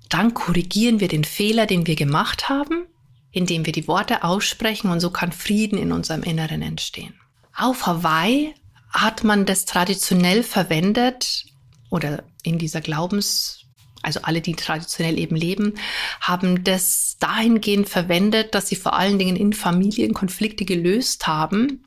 dann 0.08 0.32
korrigieren 0.32 1.00
wir 1.00 1.08
den 1.08 1.24
Fehler, 1.24 1.66
den 1.66 1.86
wir 1.86 1.96
gemacht 1.96 2.48
haben, 2.48 2.86
indem 3.32 3.66
wir 3.66 3.72
die 3.72 3.88
Worte 3.88 4.24
aussprechen 4.24 4.90
und 4.90 5.00
so 5.00 5.10
kann 5.10 5.32
Frieden 5.32 5.78
in 5.78 5.92
unserem 5.92 6.22
Inneren 6.22 6.62
entstehen. 6.62 7.14
Auf 7.54 7.86
Hawaii 7.86 8.54
hat 8.90 9.24
man 9.24 9.46
das 9.46 9.64
traditionell 9.64 10.42
verwendet 10.42 11.44
oder 11.90 12.24
in 12.42 12.58
dieser 12.58 12.80
Glaubens, 12.80 13.64
also 14.02 14.20
alle, 14.22 14.40
die 14.40 14.54
traditionell 14.54 15.18
eben 15.18 15.36
leben, 15.36 15.74
haben 16.20 16.64
das 16.64 17.16
dahingehend 17.20 17.88
verwendet, 17.88 18.54
dass 18.54 18.68
sie 18.68 18.76
vor 18.76 18.94
allen 18.94 19.18
Dingen 19.18 19.36
in 19.36 19.52
Familien 19.52 20.14
Konflikte 20.14 20.64
gelöst 20.64 21.26
haben. 21.26 21.84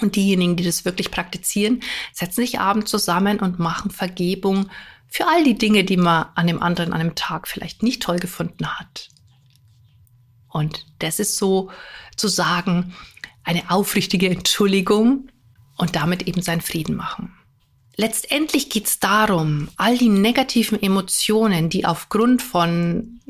Und 0.00 0.16
diejenigen, 0.16 0.56
die 0.56 0.64
das 0.64 0.84
wirklich 0.84 1.12
praktizieren, 1.12 1.80
setzen 2.12 2.40
sich 2.40 2.58
abends 2.58 2.90
zusammen 2.90 3.38
und 3.38 3.60
machen 3.60 3.92
Vergebung 3.92 4.68
für 5.06 5.28
all 5.28 5.44
die 5.44 5.56
Dinge, 5.56 5.84
die 5.84 5.96
man 5.96 6.26
an 6.34 6.48
dem 6.48 6.60
anderen, 6.60 6.92
an 6.92 7.00
einem 7.00 7.14
Tag 7.14 7.46
vielleicht 7.46 7.84
nicht 7.84 8.02
toll 8.02 8.18
gefunden 8.18 8.66
hat. 8.66 9.10
Und 10.54 10.86
das 11.00 11.18
ist 11.18 11.36
so 11.36 11.72
zu 12.16 12.28
sagen, 12.28 12.94
eine 13.42 13.70
aufrichtige 13.72 14.30
Entschuldigung 14.30 15.28
und 15.76 15.96
damit 15.96 16.28
eben 16.28 16.42
seinen 16.42 16.60
Frieden 16.60 16.94
machen. 16.94 17.34
Letztendlich 17.96 18.70
geht 18.70 18.86
es 18.86 19.00
darum, 19.00 19.68
all 19.76 19.98
die 19.98 20.08
negativen 20.08 20.80
Emotionen, 20.80 21.70
die 21.70 21.84
aufgrund 21.84 22.40
von 22.40 23.20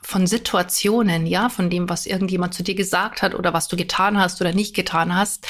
von 0.00 0.26
Situationen, 0.26 1.26
ja, 1.26 1.48
von 1.48 1.70
dem, 1.70 1.88
was 1.88 2.04
irgendjemand 2.04 2.52
zu 2.52 2.62
dir 2.62 2.74
gesagt 2.74 3.22
hat 3.22 3.34
oder 3.34 3.54
was 3.54 3.68
du 3.68 3.76
getan 3.76 4.18
hast 4.18 4.38
oder 4.40 4.52
nicht 4.52 4.74
getan 4.74 5.14
hast, 5.14 5.46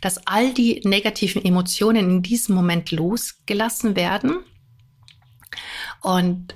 dass 0.00 0.26
all 0.26 0.54
die 0.54 0.80
negativen 0.84 1.44
Emotionen 1.44 2.08
in 2.08 2.22
diesem 2.22 2.54
Moment 2.54 2.90
losgelassen 2.92 3.96
werden 3.96 4.38
und 6.00 6.54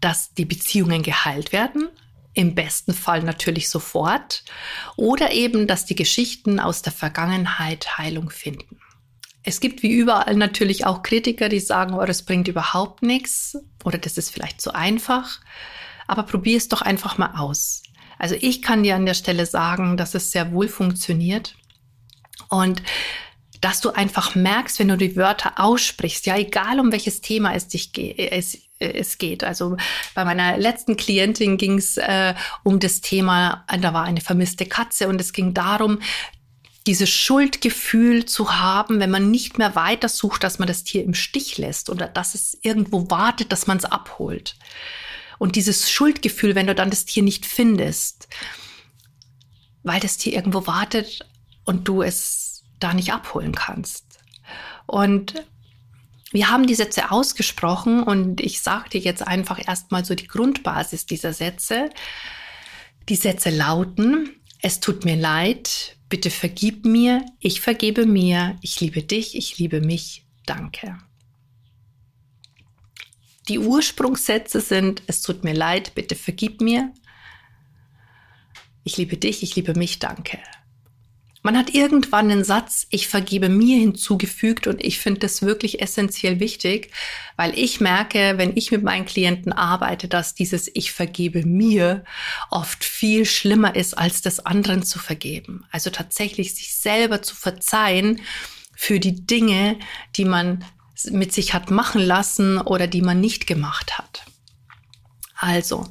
dass 0.00 0.32
die 0.34 0.44
Beziehungen 0.44 1.02
geheilt 1.02 1.50
werden, 1.50 1.88
im 2.34 2.54
besten 2.54 2.92
Fall 2.92 3.22
natürlich 3.22 3.68
sofort. 3.68 4.44
Oder 4.96 5.32
eben, 5.32 5.66
dass 5.66 5.86
die 5.86 5.94
Geschichten 5.94 6.60
aus 6.60 6.82
der 6.82 6.92
Vergangenheit 6.92 7.96
Heilung 7.96 8.30
finden. 8.30 8.78
Es 9.42 9.60
gibt 9.60 9.82
wie 9.82 9.92
überall 9.92 10.34
natürlich 10.36 10.86
auch 10.86 11.02
Kritiker, 11.02 11.48
die 11.48 11.60
sagen, 11.60 11.94
oh, 11.94 12.04
das 12.04 12.22
bringt 12.22 12.48
überhaupt 12.48 13.02
nichts 13.02 13.56
oder 13.84 13.98
das 13.98 14.16
ist 14.18 14.30
vielleicht 14.30 14.60
zu 14.60 14.74
einfach. 14.74 15.40
Aber 16.06 16.24
probier 16.24 16.56
es 16.56 16.68
doch 16.68 16.82
einfach 16.82 17.18
mal 17.18 17.34
aus. 17.36 17.82
Also 18.18 18.36
ich 18.40 18.62
kann 18.62 18.82
dir 18.82 18.96
an 18.96 19.06
der 19.06 19.14
Stelle 19.14 19.46
sagen, 19.46 19.96
dass 19.96 20.14
es 20.14 20.30
sehr 20.30 20.52
wohl 20.52 20.68
funktioniert. 20.68 21.56
Und 22.48 22.82
dass 23.64 23.80
du 23.80 23.88
einfach 23.88 24.34
merkst, 24.34 24.78
wenn 24.78 24.88
du 24.88 24.98
die 24.98 25.16
Wörter 25.16 25.54
aussprichst, 25.56 26.26
ja, 26.26 26.36
egal 26.36 26.80
um 26.80 26.92
welches 26.92 27.22
Thema 27.22 27.54
es 27.54 27.66
dich 27.66 27.94
geht, 27.94 28.18
es, 28.18 29.16
geht. 29.16 29.42
Also 29.42 29.78
bei 30.14 30.26
meiner 30.26 30.58
letzten 30.58 30.98
Klientin 30.98 31.56
ging 31.56 31.78
es 31.78 31.96
äh, 31.96 32.34
um 32.62 32.78
das 32.78 33.00
Thema, 33.00 33.64
da 33.80 33.94
war 33.94 34.04
eine 34.04 34.20
vermisste 34.20 34.66
Katze 34.66 35.08
und 35.08 35.18
es 35.18 35.32
ging 35.32 35.54
darum, 35.54 36.00
dieses 36.86 37.08
Schuldgefühl 37.08 38.26
zu 38.26 38.60
haben, 38.60 39.00
wenn 39.00 39.10
man 39.10 39.30
nicht 39.30 39.56
mehr 39.56 39.74
weiter 39.74 40.10
sucht, 40.10 40.44
dass 40.44 40.58
man 40.58 40.68
das 40.68 40.84
Tier 40.84 41.02
im 41.02 41.14
Stich 41.14 41.56
lässt 41.56 41.88
oder 41.88 42.06
dass 42.06 42.34
es 42.34 42.58
irgendwo 42.60 43.10
wartet, 43.10 43.50
dass 43.50 43.66
man 43.66 43.78
es 43.78 43.86
abholt. 43.86 44.56
Und 45.38 45.56
dieses 45.56 45.90
Schuldgefühl, 45.90 46.54
wenn 46.54 46.66
du 46.66 46.74
dann 46.74 46.90
das 46.90 47.06
Tier 47.06 47.22
nicht 47.22 47.46
findest, 47.46 48.28
weil 49.82 50.00
das 50.00 50.18
Tier 50.18 50.34
irgendwo 50.34 50.66
wartet 50.66 51.26
und 51.64 51.88
du 51.88 52.02
es 52.02 52.43
da 52.84 52.94
nicht 52.94 53.12
abholen 53.12 53.54
kannst. 53.54 54.20
Und 54.86 55.34
wir 56.32 56.50
haben 56.50 56.66
die 56.66 56.74
Sätze 56.74 57.10
ausgesprochen 57.10 58.02
und 58.02 58.40
ich 58.40 58.60
sage 58.60 58.90
dir 58.90 59.00
jetzt 59.00 59.26
einfach 59.26 59.66
erstmal 59.66 60.04
so 60.04 60.14
die 60.14 60.26
Grundbasis 60.26 61.06
dieser 61.06 61.32
Sätze. 61.32 61.90
Die 63.08 63.16
Sätze 63.16 63.50
lauten, 63.50 64.30
es 64.60 64.80
tut 64.80 65.04
mir 65.04 65.16
leid, 65.16 65.96
bitte 66.08 66.30
vergib 66.30 66.84
mir, 66.84 67.24
ich 67.38 67.60
vergebe 67.60 68.06
mir, 68.06 68.56
ich 68.62 68.80
liebe 68.80 69.02
dich, 69.02 69.36
ich 69.36 69.58
liebe 69.58 69.80
mich, 69.80 70.26
danke. 70.46 70.98
Die 73.48 73.58
Ursprungssätze 73.58 74.60
sind, 74.60 75.02
es 75.06 75.22
tut 75.22 75.44
mir 75.44 75.54
leid, 75.54 75.94
bitte 75.94 76.14
vergib 76.14 76.60
mir, 76.60 76.92
ich 78.84 78.96
liebe 78.96 79.16
dich, 79.16 79.42
ich 79.42 79.54
liebe 79.54 79.74
mich, 79.74 79.98
danke. 79.98 80.38
Man 81.46 81.58
hat 81.58 81.74
irgendwann 81.74 82.30
den 82.30 82.42
Satz, 82.42 82.86
ich 82.88 83.06
vergebe 83.06 83.50
mir 83.50 83.78
hinzugefügt 83.78 84.66
und 84.66 84.82
ich 84.82 84.98
finde 84.98 85.20
das 85.20 85.42
wirklich 85.42 85.82
essentiell 85.82 86.40
wichtig, 86.40 86.90
weil 87.36 87.52
ich 87.58 87.82
merke, 87.82 88.38
wenn 88.38 88.56
ich 88.56 88.70
mit 88.70 88.82
meinen 88.82 89.04
Klienten 89.04 89.52
arbeite, 89.52 90.08
dass 90.08 90.34
dieses 90.34 90.70
Ich 90.72 90.92
vergebe 90.92 91.44
mir 91.44 92.02
oft 92.48 92.82
viel 92.82 93.26
schlimmer 93.26 93.76
ist, 93.76 93.92
als 93.92 94.22
das 94.22 94.46
anderen 94.46 94.84
zu 94.84 94.98
vergeben. 94.98 95.66
Also 95.70 95.90
tatsächlich 95.90 96.54
sich 96.54 96.74
selber 96.74 97.20
zu 97.20 97.36
verzeihen 97.36 98.22
für 98.74 98.98
die 98.98 99.26
Dinge, 99.26 99.76
die 100.16 100.24
man 100.24 100.64
mit 101.10 101.34
sich 101.34 101.52
hat 101.52 101.70
machen 101.70 102.00
lassen 102.00 102.58
oder 102.58 102.86
die 102.86 103.02
man 103.02 103.20
nicht 103.20 103.46
gemacht 103.46 103.98
hat. 103.98 104.24
Also, 105.36 105.88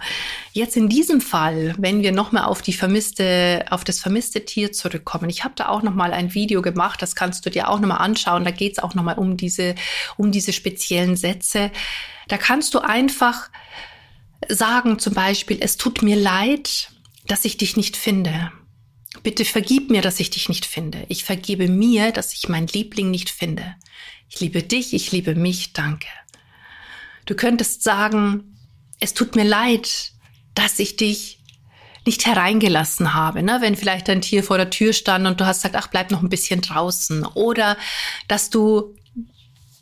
jetzt 0.54 0.78
in 0.78 0.88
diesem 0.88 1.20
Fall, 1.20 1.76
wenn 1.78 2.02
wir 2.02 2.14
nochmal 2.14 2.46
auf 2.46 2.62
die 2.62 2.72
vermisste, 2.72 3.66
auf 3.70 3.84
das 3.84 4.00
vermisste 4.00 4.46
Tier 4.46 4.72
zurückkommen. 4.72 5.30
Ich 5.30 5.44
habe 5.44 5.54
da 5.58 5.68
auch 5.68 5.82
nochmal 5.82 6.14
ein 6.14 6.34
Video 6.34 6.62
gemacht, 6.62 7.02
das 7.02 7.16
kannst 7.16 7.46
du 7.46 7.50
dir 7.50 7.70
auch 7.70 7.80
nochmal 7.80 7.98
anschauen. 7.98 8.46
Da 8.46 8.52
geht 8.52 8.74
es 8.74 8.80
auch 8.80 8.96
nochmal 8.96 9.18
um 9.18 9.36
diese, 9.36 9.76
um 10.16 10.32
diese 10.32 10.54
speziellen 10.54 11.18
Sätze. 11.18 11.72
Da 12.30 12.38
kannst 12.38 12.74
du 12.74 12.80
einfach 12.80 13.50
sagen, 14.48 14.98
zum 14.98 15.14
Beispiel, 15.14 15.58
es 15.60 15.76
tut 15.76 16.02
mir 16.02 16.16
leid, 16.16 16.90
dass 17.28 17.44
ich 17.46 17.58
dich 17.58 17.76
nicht 17.76 17.98
finde. 17.98 18.52
Bitte 19.24 19.46
vergib 19.46 19.90
mir, 19.90 20.02
dass 20.02 20.20
ich 20.20 20.30
dich 20.30 20.50
nicht 20.50 20.66
finde. 20.66 21.06
Ich 21.10 21.24
vergebe 21.24 21.68
mir, 21.68 22.12
dass 22.12 22.34
ich 22.34 22.50
meinen 22.50 22.68
Liebling 22.68 23.12
nicht 23.12 23.30
finde. 23.30 23.76
Ich 24.30 24.40
liebe 24.40 24.64
dich, 24.64 24.94
ich 24.94 25.12
liebe 25.12 25.36
mich, 25.36 25.74
danke. 25.74 26.08
Du 27.26 27.36
könntest 27.36 27.84
sagen, 27.84 28.53
es 29.00 29.14
tut 29.14 29.36
mir 29.36 29.44
leid, 29.44 30.12
dass 30.56 30.80
ich 30.80 30.96
dich 30.96 31.40
nicht 32.06 32.26
hereingelassen 32.26 33.14
habe, 33.14 33.44
ne? 33.44 33.60
wenn 33.62 33.76
vielleicht 33.76 34.08
dein 34.10 34.22
Tier 34.22 34.44
vor 34.44 34.58
der 34.58 34.70
Tür 34.70 34.94
stand 34.94 35.26
und 35.26 35.40
du 35.40 35.46
hast 35.46 35.60
gesagt, 35.64 35.76
ach, 35.76 35.88
bleib 35.88 36.12
noch 36.12 36.22
ein 36.22 36.30
bisschen 36.30 36.62
draußen. 36.62 37.26
Oder 37.26 37.78
dass 38.28 38.50
du 38.50 38.96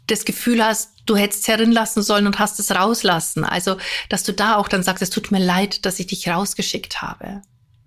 das 0.08 0.25
Gefühl 0.25 0.63
hast, 0.63 0.91
du 1.06 1.15
hättest 1.15 1.41
es 1.41 1.48
herinlassen 1.48 2.03
sollen 2.03 2.27
und 2.27 2.38
hast 2.38 2.60
es 2.60 2.72
rauslassen. 2.72 3.44
Also, 3.44 3.77
dass 4.10 4.24
du 4.24 4.34
da 4.34 4.58
auch 4.58 4.68
dann 4.68 4.84
sagst, 4.84 5.01
es 5.01 5.10
tut 5.10 5.32
mir 5.32 5.39
leid, 5.39 5.86
dass 5.86 6.00
ich 6.00 6.08
dich 6.08 6.27
rausgeschickt 6.27 7.01
habe. 7.01 7.41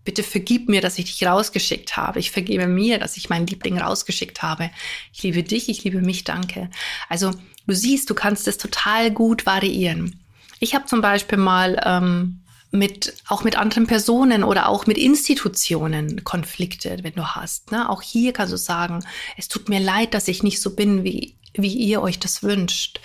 Bitte 0.05 0.23
vergib 0.23 0.69
mir, 0.69 0.81
dass 0.81 0.99
ich 0.99 1.07
dich 1.07 1.27
rausgeschickt 1.27 1.97
habe. 1.97 2.19
Ich 2.19 2.31
vergebe 2.31 2.67
mir, 2.67 2.99
dass 2.99 3.17
ich 3.17 3.31
meinen 3.31 3.47
Liebling 3.47 3.79
rausgeschickt 3.79 4.43
habe. 4.43 4.71
Ich 5.13 5.23
liebe 5.23 5.43
dich, 5.43 5.69
ich 5.69 5.85
liebe 5.85 6.01
mich, 6.01 6.25
danke. 6.25 6.71
Also 7.09 7.31
du 7.67 7.75
siehst, 7.75 8.11
du 8.11 8.15
kannst 8.15 8.49
es 8.49 8.59
total 8.59 9.11
gut 9.11 9.47
variieren. 9.47 10.24
Ich 10.65 10.75
habe 10.75 10.87
zum 10.87 11.03
Beispiel 11.03 11.37
mal 11.37 11.79
ähm, 11.85 12.41
mit 12.71 13.15
auch 13.29 13.45
mit 13.45 13.57
anderen 13.59 13.87
Personen 13.87 14.43
oder 14.43 14.71
auch 14.71 14.87
mit 14.87 14.97
Institutionen 14.97 16.25
Konflikte, 16.25 17.01
wenn 17.03 17.13
du 17.13 17.35
hast. 17.35 17.71
Ne? 17.71 17.91
Auch 17.91 18.01
hier 18.01 18.33
kannst 18.33 18.55
du 18.55 18.57
sagen, 18.57 19.05
es 19.37 19.49
tut 19.49 19.69
mir 19.69 19.79
leid, 19.79 20.15
dass 20.15 20.27
ich 20.27 20.43
nicht 20.43 20.63
so 20.63 20.75
bin, 20.75 21.05
wie 21.05 21.37
wie 21.57 21.75
ihr 21.75 22.01
euch 22.01 22.19
das 22.19 22.43
wünscht. 22.43 22.99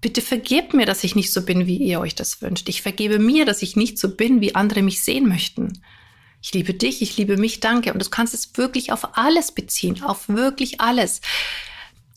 Bitte 0.00 0.20
vergebt 0.20 0.74
mir, 0.74 0.84
dass 0.84 1.04
ich 1.04 1.16
nicht 1.16 1.32
so 1.32 1.42
bin, 1.42 1.66
wie 1.66 1.78
ihr 1.78 2.00
euch 2.00 2.14
das 2.14 2.42
wünscht. 2.42 2.68
Ich 2.68 2.82
vergebe 2.82 3.18
mir, 3.18 3.46
dass 3.46 3.62
ich 3.62 3.76
nicht 3.76 3.98
so 3.98 4.14
bin, 4.14 4.40
wie 4.42 4.54
andere 4.54 4.82
mich 4.82 5.02
sehen 5.02 5.26
möchten. 5.26 5.82
Ich 6.42 6.52
liebe 6.52 6.74
dich, 6.74 7.00
ich 7.00 7.16
liebe 7.16 7.38
mich, 7.38 7.60
danke. 7.60 7.92
Und 7.94 8.04
du 8.04 8.08
kannst 8.10 8.34
es 8.34 8.56
wirklich 8.58 8.92
auf 8.92 9.16
alles 9.16 9.52
beziehen, 9.52 10.04
auf 10.04 10.28
wirklich 10.28 10.80
alles. 10.82 11.22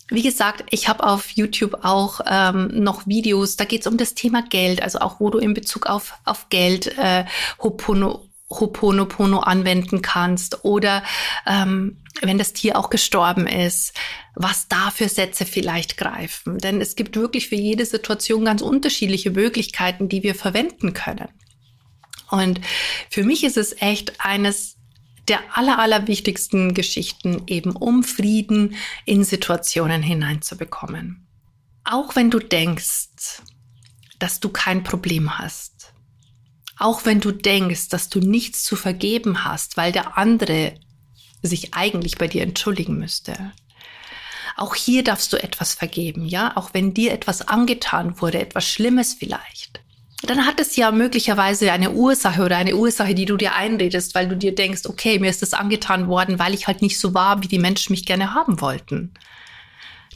Wie 0.10 0.24
gesagt, 0.24 0.66
ich 0.72 0.88
habe 0.88 1.04
auf 1.04 1.30
YouTube 1.32 1.84
auch 1.84 2.22
ähm, 2.28 2.70
noch 2.74 3.06
Videos, 3.06 3.58
da 3.58 3.66
geht 3.66 3.82
es 3.82 3.88
um 3.88 3.98
das 3.98 4.16
Thema 4.16 4.42
Geld, 4.42 4.82
also 4.82 5.00
auch 5.00 5.20
wo 5.20 5.30
du 5.30 5.38
in 5.38 5.54
Bezug 5.54 5.86
auf, 5.86 6.14
auf 6.26 6.50
Geld 6.50 6.98
äh, 6.98 7.26
Hopono, 7.62 8.28
Hoponopono 8.50 9.40
anwenden 9.40 10.02
kannst 10.02 10.66
oder 10.66 11.04
ähm, 11.46 11.98
wenn 12.22 12.40
das 12.40 12.54
Tier 12.54 12.78
auch 12.78 12.90
gestorben 12.90 13.46
ist, 13.46 13.94
was 14.34 14.68
da 14.68 14.90
für 14.90 15.08
Sätze 15.08 15.46
vielleicht 15.46 15.98
greifen. 15.98 16.58
Denn 16.58 16.82
es 16.82 16.96
gibt 16.96 17.16
wirklich 17.16 17.50
für 17.50 17.56
jede 17.56 17.86
Situation 17.86 18.46
ganz 18.46 18.62
unterschiedliche 18.62 19.30
Möglichkeiten, 19.30 20.10
die 20.10 20.24
wir 20.24 20.34
verwenden 20.34 20.94
können. 20.94 21.30
Und 22.32 22.60
für 23.10 23.24
mich 23.24 23.44
ist 23.44 23.58
es 23.58 23.80
echt 23.80 24.14
eines 24.20 24.79
der 25.30 25.58
aller, 25.58 25.80
aller 25.80 26.08
wichtigsten 26.08 26.74
Geschichten, 26.74 27.44
eben 27.48 27.72
um 27.72 28.04
Frieden 28.04 28.76
in 29.06 29.24
Situationen 29.24 30.02
hineinzubekommen. 30.02 31.28
Auch 31.84 32.16
wenn 32.16 32.30
du 32.30 32.40
denkst, 32.40 33.42
dass 34.18 34.40
du 34.40 34.50
kein 34.50 34.84
Problem 34.84 35.38
hast, 35.38 35.94
auch 36.78 37.06
wenn 37.06 37.20
du 37.20 37.32
denkst, 37.32 37.90
dass 37.90 38.10
du 38.10 38.20
nichts 38.20 38.64
zu 38.64 38.76
vergeben 38.76 39.44
hast, 39.46 39.78
weil 39.78 39.92
der 39.92 40.18
andere 40.18 40.80
sich 41.42 41.74
eigentlich 41.74 42.18
bei 42.18 42.28
dir 42.28 42.44
entschuldigen 42.44 42.98
müsste. 42.98 43.52
Auch 44.58 44.76
hier 44.76 45.04
darfst 45.04 45.32
du 45.32 45.38
etwas 45.42 45.74
vergeben, 45.74 46.26
ja, 46.26 46.58
auch 46.58 46.74
wenn 46.74 46.94
dir 46.94 47.14
etwas 47.14 47.48
angetan 47.48 48.20
wurde, 48.20 48.40
etwas 48.40 48.68
Schlimmes 48.68 49.14
vielleicht 49.14 49.80
dann 50.24 50.46
hat 50.46 50.60
es 50.60 50.76
ja 50.76 50.92
möglicherweise 50.92 51.72
eine 51.72 51.92
Ursache 51.92 52.44
oder 52.44 52.58
eine 52.58 52.76
Ursache, 52.76 53.16
die 53.16 53.26
du 53.26 53.38
dir 53.38 53.56
einredest, 53.56 54.16
weil 54.16 54.28
du 54.28 54.36
dir 54.36 54.54
denkst, 54.54 54.86
okay, 54.86 55.18
mir 55.20 55.30
ist 55.30 55.42
das 55.42 55.54
angetan 55.54 56.08
worden, 56.08 56.40
weil 56.40 56.54
ich 56.54 56.68
halt 56.68 56.82
nicht 56.82 57.00
so 57.00 57.14
war, 57.14 57.42
wie 57.42 57.48
die 57.48 57.60
Menschen 57.60 57.94
mich 57.94 58.06
gerne 58.06 58.34
haben 58.34 58.60
wollten. 58.60 59.14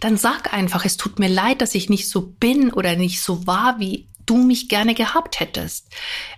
Dann 0.02 0.18
sag 0.18 0.54
einfach, 0.54 0.84
es 0.84 0.98
tut 0.98 1.20
mir 1.20 1.30
leid, 1.30 1.62
dass 1.62 1.76
ich 1.76 1.90
nicht 1.90 2.10
so 2.10 2.22
bin 2.22 2.74
oder 2.74 2.96
nicht 2.98 3.22
so 3.22 3.48
war, 3.48 3.80
wie 3.80 4.08
du 4.26 4.38
mich 4.38 4.68
gerne 4.68 4.94
gehabt 4.94 5.40
hättest. 5.40 5.88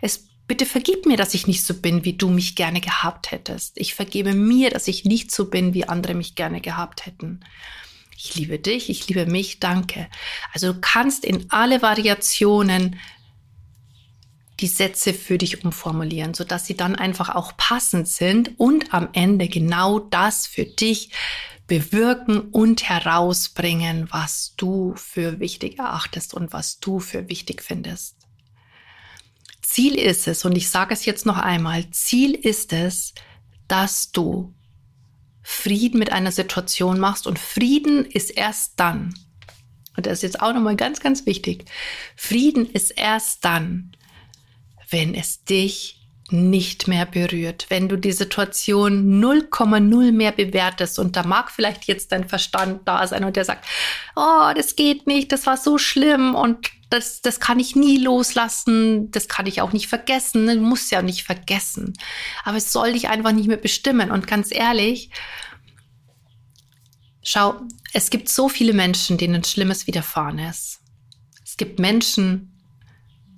Es 0.02 0.28
bitte 0.48 0.68
vergib 0.68 1.08
mir, 1.08 1.18
dass 1.18 1.34
ich 1.34 1.48
nicht 1.48 1.66
so 1.66 1.74
bin, 1.74 2.06
wie 2.06 2.14
du 2.14 2.30
mich 2.30 2.56
gerne 2.56 2.82
gehabt 2.82 3.32
hättest. 3.32 3.80
Ich 3.80 3.96
vergebe 3.96 4.34
mir, 4.34 4.70
dass 4.70 4.88
ich 4.88 5.06
nicht 5.06 5.32
so 5.32 5.50
bin, 5.50 5.74
wie 5.74 5.90
andere 5.90 6.14
mich 6.14 6.36
gerne 6.36 6.62
gehabt 6.62 7.08
hätten. 7.08 7.40
Ich 8.18 8.36
liebe 8.36 8.60
dich, 8.60 8.90
ich 8.90 9.08
liebe 9.08 9.26
mich, 9.26 9.60
danke. 9.60 10.08
Also 10.54 10.74
du 10.74 10.80
kannst 10.80 11.26
in 11.26 11.48
alle 11.50 11.82
Variationen 11.82 13.00
die 14.60 14.68
Sätze 14.68 15.14
für 15.14 15.38
dich 15.38 15.64
umformulieren, 15.66 16.34
sodass 16.34 16.66
sie 16.66 16.78
dann 16.78 16.96
einfach 16.96 17.36
auch 17.36 17.58
passend 17.58 18.08
sind 18.08 18.58
und 18.58 18.94
am 18.94 19.10
Ende 19.14 19.48
genau 19.48 20.00
das 20.00 20.48
für 20.48 20.66
dich 20.66 21.12
bewirken 21.68 22.40
und 22.40 22.88
herausbringen, 22.88 24.08
was 24.12 24.54
du 24.56 24.94
für 24.96 25.40
wichtig 25.40 25.80
erachtest 25.80 26.34
und 26.34 26.54
was 26.54 26.80
du 26.80 27.00
für 27.00 27.28
wichtig 27.28 27.64
findest. 27.64 28.16
Ziel 29.62 29.96
ist 29.96 30.28
es, 30.28 30.46
und 30.46 30.56
ich 30.56 30.70
sage 30.70 30.94
es 30.94 31.06
jetzt 31.06 31.26
noch 31.26 31.38
einmal, 31.38 31.90
Ziel 31.90 32.34
ist 32.34 32.72
es, 32.72 33.14
dass 33.68 34.12
du 34.12 34.54
Frieden 35.42 36.00
mit 36.00 36.12
einer 36.12 36.32
Situation 36.32 37.00
machst 37.00 37.28
und 37.28 37.40
Frieden 37.40 38.06
ist 38.06 38.30
erst 38.30 38.74
dann, 38.80 39.16
und 39.98 40.06
das 40.06 40.20
ist 40.20 40.24
jetzt 40.24 40.42
auch 40.42 40.54
nochmal 40.54 40.76
ganz, 40.76 41.00
ganz 41.00 41.26
wichtig, 41.26 41.66
Frieden 42.16 42.70
ist 42.70 42.92
erst 42.92 43.44
dann, 43.44 43.96
wenn 44.90 45.14
es 45.16 45.44
dich 45.44 45.96
nicht 46.32 46.88
mehr 46.88 47.06
berührt, 47.06 47.68
wenn 47.70 47.88
du 47.88 47.98
die 47.98 48.12
Situation 48.12 49.24
0,0 49.24 50.12
mehr 50.12 50.32
bewertest 50.32 50.98
und 50.98 51.16
da 51.16 51.24
mag 51.24 51.52
vielleicht 51.52 51.86
jetzt 51.86 52.12
dein 52.12 52.28
Verstand 52.28 52.88
da 52.88 53.06
sein 53.06 53.24
und 53.24 53.36
der 53.36 53.46
sagt, 53.46 53.66
oh, 54.16 54.52
das 54.56 54.76
geht 54.76 55.06
nicht, 55.06 55.32
das 55.32 55.46
war 55.46 55.58
so 55.58 55.78
schlimm 55.78 56.34
und 56.34 56.72
das, 56.90 57.22
das 57.22 57.40
kann 57.40 57.60
ich 57.60 57.76
nie 57.76 57.98
loslassen, 57.98 59.12
das 59.12 59.28
kann 59.28 59.46
ich 59.46 59.62
auch 59.62 59.72
nicht 59.72 59.88
vergessen, 59.88 60.48
du 60.48 60.56
musst 60.58 60.92
ja 60.92 61.04
nicht 61.04 61.24
vergessen, 61.24 61.94
aber 62.44 62.58
es 62.58 62.72
soll 62.72 62.94
dich 62.94 63.08
einfach 63.08 63.32
nicht 63.32 63.48
mehr 63.48 63.58
bestimmen 63.58 64.10
und 64.10 64.26
ganz 64.26 64.52
ehrlich, 64.52 65.12
schau, 67.22 67.62
es 67.94 68.10
gibt 68.10 68.30
so 68.30 68.50
viele 68.50 68.74
Menschen, 68.74 69.18
denen 69.18 69.44
Schlimmes 69.44 69.86
widerfahren 69.86 70.40
ist. 70.40 70.80
Es 71.44 71.58
gibt 71.58 71.80
Menschen, 71.80 72.55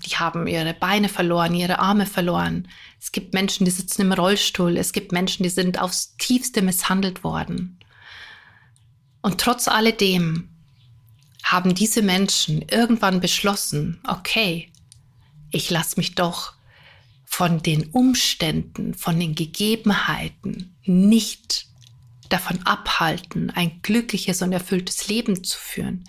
die 0.06 0.16
haben 0.16 0.48
ihre 0.48 0.74
Beine 0.74 1.10
verloren, 1.10 1.56
ihre 1.56 1.80
Arme 1.80 2.06
verloren. 2.06 2.68
Es 3.00 3.12
gibt 3.12 3.34
Menschen, 3.34 3.66
die 3.66 3.72
sitzen 3.72 4.04
im 4.04 4.12
Rollstuhl. 4.12 4.78
Es 4.78 4.94
gibt 4.94 5.12
Menschen, 5.12 5.44
die 5.44 5.50
sind 5.50 5.82
aufs 5.82 6.16
tiefste 6.18 6.62
misshandelt 6.62 7.24
worden. 7.24 7.80
Und 9.22 9.42
trotz 9.42 9.68
alledem 9.68 10.50
haben 11.44 11.74
diese 11.74 12.02
Menschen 12.02 12.62
irgendwann 12.62 13.20
beschlossen, 13.20 14.00
okay, 14.08 14.72
ich 15.52 15.70
lasse 15.70 15.96
mich 15.98 16.16
doch 16.16 16.54
von 17.26 17.62
den 17.62 17.88
Umständen, 17.88 18.94
von 18.94 19.20
den 19.20 19.36
Gegebenheiten 19.36 20.76
nicht 20.84 21.68
davon 22.30 22.62
abhalten, 22.66 23.50
ein 23.52 23.82
glückliches 23.82 24.42
und 24.42 24.52
erfülltes 24.52 25.08
Leben 25.08 25.44
zu 25.44 25.58
führen. 25.58 26.04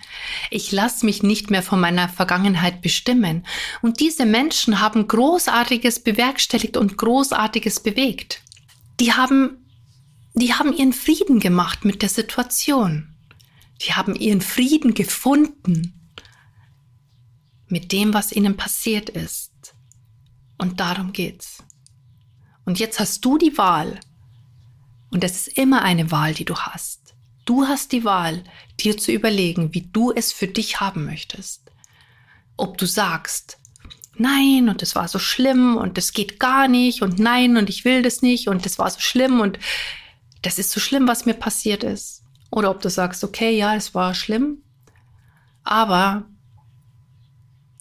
Ich 0.49 0.71
lasse 0.71 1.05
mich 1.05 1.23
nicht 1.23 1.49
mehr 1.49 1.63
von 1.63 1.79
meiner 1.79 2.09
Vergangenheit 2.09 2.81
bestimmen. 2.81 3.45
Und 3.81 3.99
diese 3.99 4.25
Menschen 4.25 4.79
haben 4.79 5.07
Großartiges 5.07 6.01
bewerkstelligt 6.01 6.77
und 6.77 6.97
Großartiges 6.97 7.81
bewegt. 7.81 8.41
Die 8.99 9.13
haben, 9.13 9.65
die 10.33 10.53
haben 10.53 10.73
ihren 10.73 10.93
Frieden 10.93 11.39
gemacht 11.39 11.85
mit 11.85 12.01
der 12.01 12.09
Situation. 12.09 13.15
Die 13.81 13.93
haben 13.93 14.15
ihren 14.15 14.41
Frieden 14.41 14.93
gefunden 14.93 16.11
mit 17.67 17.91
dem, 17.91 18.13
was 18.13 18.31
ihnen 18.31 18.57
passiert 18.57 19.09
ist. 19.09 19.51
Und 20.57 20.79
darum 20.79 21.13
geht's. 21.13 21.63
Und 22.65 22.79
jetzt 22.79 22.99
hast 22.99 23.23
du 23.23 23.37
die 23.37 23.57
Wahl, 23.57 23.99
und 25.11 25.23
es 25.23 25.47
ist 25.47 25.57
immer 25.57 25.81
eine 25.81 26.11
Wahl, 26.11 26.33
die 26.33 26.45
du 26.45 26.55
hast. 26.55 27.15
Du 27.45 27.65
hast 27.65 27.91
die 27.91 28.03
Wahl, 28.03 28.43
dir 28.79 28.97
zu 28.97 29.11
überlegen, 29.11 29.73
wie 29.73 29.89
du 29.91 30.11
es 30.11 30.31
für 30.31 30.47
dich 30.47 30.79
haben 30.79 31.05
möchtest. 31.05 31.71
Ob 32.57 32.77
du 32.77 32.85
sagst, 32.85 33.57
nein, 34.15 34.69
und 34.69 34.83
es 34.83 34.95
war 34.95 35.07
so 35.07 35.17
schlimm 35.17 35.77
und 35.77 35.97
es 35.97 36.13
geht 36.13 36.39
gar 36.39 36.67
nicht 36.67 37.01
und 37.01 37.17
nein, 37.17 37.57
und 37.57 37.69
ich 37.69 37.85
will 37.85 38.03
das 38.03 38.21
nicht 38.21 38.47
und 38.47 38.65
es 38.65 38.77
war 38.77 38.89
so 38.89 38.99
schlimm 38.99 39.39
und 39.39 39.57
das 40.41 40.59
ist 40.59 40.71
so 40.71 40.79
schlimm, 40.79 41.07
was 41.07 41.25
mir 41.25 41.33
passiert 41.33 41.83
ist. 41.83 42.23
Oder 42.51 42.71
ob 42.71 42.81
du 42.81 42.89
sagst, 42.89 43.23
okay, 43.23 43.57
ja, 43.57 43.75
es 43.75 43.95
war 43.95 44.13
schlimm, 44.13 44.63
aber 45.63 46.25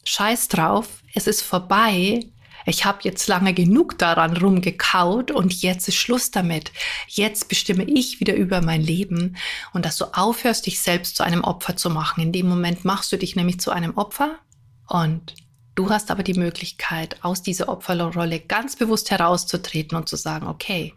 scheiß 0.04 0.48
drauf, 0.48 1.02
es 1.14 1.26
ist 1.26 1.42
vorbei 1.42 2.30
ich 2.68 2.84
habe 2.84 3.00
jetzt 3.02 3.26
lange 3.28 3.54
genug 3.54 3.98
daran 3.98 4.36
rumgekaut 4.36 5.30
und 5.30 5.62
jetzt 5.62 5.88
ist 5.88 5.96
Schluss 5.96 6.30
damit. 6.30 6.72
Jetzt 7.06 7.48
bestimme 7.48 7.84
ich 7.84 8.20
wieder 8.20 8.34
über 8.34 8.62
mein 8.62 8.82
Leben 8.82 9.36
und 9.72 9.84
dass 9.84 9.96
du 9.96 10.06
aufhörst, 10.06 10.66
dich 10.66 10.80
selbst 10.80 11.16
zu 11.16 11.22
einem 11.22 11.44
Opfer 11.44 11.76
zu 11.76 11.90
machen. 11.90 12.22
In 12.22 12.32
dem 12.32 12.48
Moment 12.48 12.84
machst 12.84 13.10
du 13.12 13.16
dich 13.16 13.36
nämlich 13.36 13.60
zu 13.60 13.70
einem 13.70 13.96
Opfer 13.96 14.38
und 14.86 15.34
du 15.74 15.90
hast 15.90 16.10
aber 16.10 16.22
die 16.22 16.34
Möglichkeit, 16.34 17.22
aus 17.22 17.42
dieser 17.42 17.68
Opferrolle 17.68 18.40
ganz 18.40 18.76
bewusst 18.76 19.10
herauszutreten 19.10 19.96
und 19.96 20.08
zu 20.08 20.16
sagen, 20.16 20.46
okay, 20.46 20.94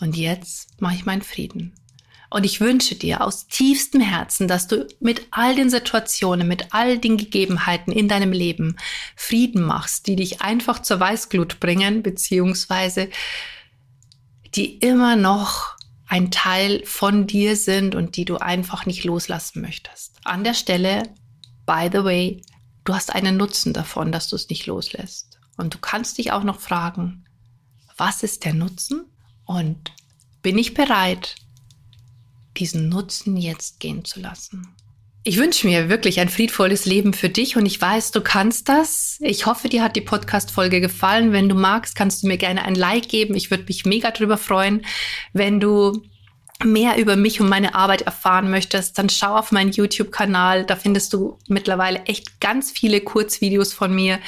Und 0.00 0.16
jetzt 0.16 0.80
mache 0.80 0.94
ich 0.94 1.04
meinen 1.04 1.22
Frieden. 1.22 1.74
Und 2.30 2.44
ich 2.44 2.60
wünsche 2.60 2.94
dir 2.94 3.22
aus 3.22 3.48
tiefstem 3.48 4.00
Herzen, 4.00 4.46
dass 4.46 4.68
du 4.68 4.86
mit 5.00 5.26
all 5.32 5.56
den 5.56 5.68
Situationen, 5.68 6.46
mit 6.46 6.72
all 6.72 6.96
den 6.96 7.16
Gegebenheiten 7.16 7.92
in 7.92 8.06
deinem 8.06 8.30
Leben 8.30 8.76
Frieden 9.16 9.62
machst, 9.62 10.06
die 10.06 10.14
dich 10.14 10.40
einfach 10.40 10.80
zur 10.80 11.00
Weißglut 11.00 11.58
bringen, 11.58 12.04
beziehungsweise 12.04 13.10
die 14.54 14.76
immer 14.78 15.16
noch 15.16 15.76
ein 16.06 16.30
Teil 16.30 16.82
von 16.84 17.26
dir 17.26 17.56
sind 17.56 17.96
und 17.96 18.16
die 18.16 18.24
du 18.24 18.36
einfach 18.36 18.86
nicht 18.86 19.02
loslassen 19.04 19.60
möchtest. 19.60 20.18
An 20.24 20.44
der 20.44 20.54
Stelle, 20.54 21.02
by 21.66 21.88
the 21.92 22.04
way, 22.04 22.42
du 22.84 22.94
hast 22.94 23.12
einen 23.12 23.36
Nutzen 23.36 23.72
davon, 23.72 24.12
dass 24.12 24.28
du 24.28 24.36
es 24.36 24.48
nicht 24.48 24.66
loslässt. 24.66 25.38
Und 25.56 25.74
du 25.74 25.78
kannst 25.78 26.18
dich 26.18 26.32
auch 26.32 26.44
noch 26.44 26.60
fragen, 26.60 27.24
was 27.96 28.22
ist 28.22 28.44
der 28.44 28.54
Nutzen? 28.54 29.04
Und 29.44 29.92
bin 30.42 30.58
ich 30.58 30.74
bereit, 30.74 31.36
diesen 32.56 32.88
Nutzen 32.88 33.36
jetzt 33.36 33.80
gehen 33.80 34.04
zu 34.04 34.20
lassen. 34.20 34.74
Ich 35.22 35.36
wünsche 35.36 35.66
mir 35.66 35.90
wirklich 35.90 36.18
ein 36.18 36.30
friedvolles 36.30 36.86
Leben 36.86 37.12
für 37.12 37.28
dich 37.28 37.56
und 37.56 37.66
ich 37.66 37.78
weiß, 37.78 38.10
du 38.10 38.22
kannst 38.22 38.70
das. 38.70 39.18
Ich 39.20 39.44
hoffe, 39.44 39.68
dir 39.68 39.82
hat 39.82 39.94
die 39.94 40.00
Podcast-Folge 40.00 40.80
gefallen. 40.80 41.32
Wenn 41.32 41.48
du 41.48 41.54
magst, 41.54 41.94
kannst 41.94 42.22
du 42.22 42.26
mir 42.26 42.38
gerne 42.38 42.64
ein 42.64 42.74
Like 42.74 43.08
geben. 43.08 43.34
Ich 43.34 43.50
würde 43.50 43.64
mich 43.64 43.84
mega 43.84 44.12
drüber 44.12 44.38
freuen, 44.38 44.86
wenn 45.34 45.60
du 45.60 46.02
mehr 46.64 46.98
über 46.98 47.16
mich 47.16 47.40
und 47.40 47.48
meine 47.48 47.74
Arbeit 47.74 48.02
erfahren 48.02 48.50
möchtest, 48.50 48.98
dann 48.98 49.08
schau 49.08 49.36
auf 49.36 49.52
meinen 49.52 49.72
YouTube-Kanal. 49.72 50.64
Da 50.64 50.76
findest 50.76 51.12
du 51.12 51.38
mittlerweile 51.48 52.02
echt 52.04 52.40
ganz 52.40 52.70
viele 52.70 53.00
Kurzvideos 53.00 53.72
von 53.72 53.94
mir, 53.94 54.20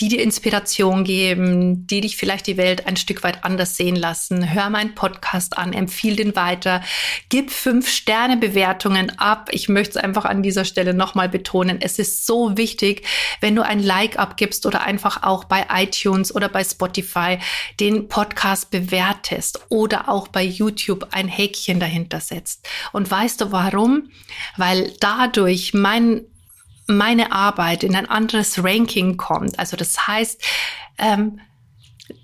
die 0.00 0.08
dir 0.08 0.22
Inspiration 0.22 1.04
geben, 1.04 1.86
die 1.86 2.00
dich 2.00 2.16
vielleicht 2.16 2.46
die 2.46 2.56
Welt 2.56 2.86
ein 2.86 2.96
Stück 2.96 3.22
weit 3.22 3.44
anders 3.44 3.76
sehen 3.76 3.96
lassen. 3.96 4.52
Hör 4.52 4.70
meinen 4.70 4.94
Podcast 4.94 5.58
an, 5.58 5.74
empfiehl 5.74 6.16
den 6.16 6.34
weiter, 6.34 6.82
gib 7.28 7.50
fünf 7.50 7.88
Sterne 7.88 8.38
Bewertungen 8.38 9.18
ab. 9.18 9.50
Ich 9.52 9.68
möchte 9.68 9.98
es 9.98 10.04
einfach 10.04 10.24
an 10.24 10.42
dieser 10.42 10.64
Stelle 10.64 10.94
nochmal 10.94 11.28
betonen. 11.28 11.78
Es 11.80 11.98
ist 11.98 12.26
so 12.26 12.56
wichtig, 12.56 13.06
wenn 13.40 13.54
du 13.54 13.62
ein 13.62 13.82
Like 13.82 14.18
abgibst 14.18 14.64
oder 14.64 14.82
einfach 14.82 15.22
auch 15.22 15.44
bei 15.44 15.66
iTunes 15.70 16.34
oder 16.34 16.48
bei 16.48 16.64
Spotify 16.64 17.38
den 17.78 18.08
Podcast 18.08 18.70
bewertest 18.70 19.60
oder 19.68 20.08
auch 20.08 20.28
bei 20.28 20.42
YouTube 20.42 21.08
ein 21.10 21.28
Häkchen 21.28 21.78
dahinter 21.78 22.20
setzt. 22.20 22.66
Und 22.92 23.10
weißt 23.10 23.40
du 23.42 23.52
warum? 23.52 24.10
Weil 24.56 24.94
dadurch 25.00 25.74
mein 25.74 26.22
meine 26.96 27.32
Arbeit 27.32 27.84
in 27.84 27.94
ein 27.94 28.08
anderes 28.08 28.62
Ranking 28.62 29.16
kommt. 29.16 29.58
Also 29.58 29.76
das 29.76 30.06
heißt, 30.06 30.42
ähm, 30.98 31.40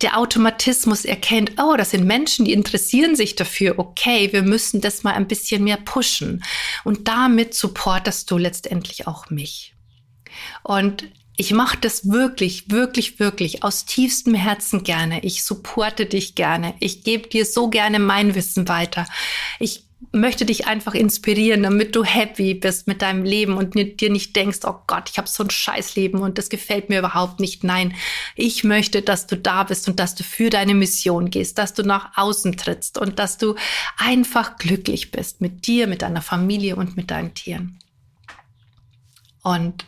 der 0.02 0.18
Automatismus 0.18 1.04
erkennt, 1.04 1.52
oh, 1.58 1.76
das 1.76 1.90
sind 1.92 2.04
Menschen, 2.04 2.44
die 2.44 2.52
interessieren 2.52 3.14
sich 3.16 3.36
dafür, 3.36 3.78
okay, 3.78 4.32
wir 4.32 4.42
müssen 4.42 4.80
das 4.80 5.04
mal 5.04 5.14
ein 5.14 5.28
bisschen 5.28 5.64
mehr 5.64 5.76
pushen. 5.76 6.42
Und 6.84 7.08
damit 7.08 7.54
supportest 7.54 8.30
du 8.30 8.38
letztendlich 8.38 9.06
auch 9.06 9.30
mich. 9.30 9.74
Und 10.62 11.04
ich 11.36 11.52
mache 11.52 11.78
das 11.78 12.08
wirklich, 12.10 12.70
wirklich, 12.70 13.20
wirklich 13.20 13.62
aus 13.62 13.84
tiefstem 13.84 14.34
Herzen 14.34 14.84
gerne. 14.84 15.22
Ich 15.22 15.44
supporte 15.44 16.06
dich 16.06 16.34
gerne. 16.34 16.74
Ich 16.80 17.04
gebe 17.04 17.28
dir 17.28 17.44
so 17.44 17.68
gerne 17.68 17.98
mein 17.98 18.34
Wissen 18.34 18.68
weiter. 18.68 19.06
Ich 19.60 19.85
möchte 20.12 20.44
dich 20.44 20.66
einfach 20.66 20.94
inspirieren, 20.94 21.62
damit 21.62 21.96
du 21.96 22.04
happy 22.04 22.54
bist 22.54 22.86
mit 22.86 23.02
deinem 23.02 23.24
Leben 23.24 23.56
und 23.56 23.74
dir 23.74 24.10
nicht 24.10 24.36
denkst, 24.36 24.60
oh 24.64 24.76
Gott, 24.86 25.08
ich 25.10 25.18
habe 25.18 25.28
so 25.28 25.42
ein 25.42 25.50
Scheißleben 25.50 26.20
und 26.20 26.38
das 26.38 26.50
gefällt 26.50 26.88
mir 26.88 26.98
überhaupt 26.98 27.40
nicht. 27.40 27.64
Nein, 27.64 27.94
ich 28.34 28.62
möchte, 28.62 29.02
dass 29.02 29.26
du 29.26 29.36
da 29.36 29.64
bist 29.64 29.88
und 29.88 29.98
dass 29.98 30.14
du 30.14 30.22
für 30.22 30.50
deine 30.50 30.74
Mission 30.74 31.30
gehst, 31.30 31.58
dass 31.58 31.74
du 31.74 31.82
nach 31.82 32.16
außen 32.16 32.56
trittst 32.56 32.98
und 32.98 33.18
dass 33.18 33.38
du 33.38 33.54
einfach 33.96 34.58
glücklich 34.58 35.10
bist 35.10 35.40
mit 35.40 35.66
dir, 35.66 35.86
mit 35.86 36.02
deiner 36.02 36.22
Familie 36.22 36.76
und 36.76 36.96
mit 36.96 37.10
deinen 37.10 37.32
Tieren. 37.34 37.78
Und 39.42 39.86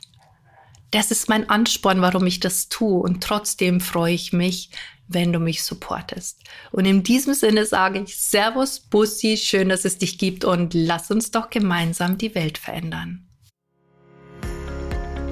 das 0.90 1.11
ist 1.11 1.29
mein 1.29 1.48
Ansporn, 1.51 2.01
warum 2.01 2.27
ich 2.27 2.40
das 2.40 2.68
tue. 2.68 3.01
Und 3.01 3.22
trotzdem 3.22 3.81
freue 3.81 4.14
ich 4.14 4.33
mich, 4.33 4.70
wenn 5.07 5.33
du 5.33 5.38
mich 5.38 5.62
supportest. 5.62 6.42
Und 6.70 6.85
in 6.85 7.03
diesem 7.03 7.35
Sinne 7.35 7.64
sage 7.66 8.01
ich 8.01 8.16
Servus, 8.16 8.81
Bussi, 8.81 9.37
schön, 9.37 9.68
dass 9.68 9.85
es 9.85 9.98
dich 9.98 10.18
gibt 10.18 10.44
und 10.44 10.74
lass 10.74 11.11
uns 11.11 11.31
doch 11.31 11.51
gemeinsam 11.51 12.18
die 12.18 12.35
Welt 12.35 12.59
verändern. 12.59 13.27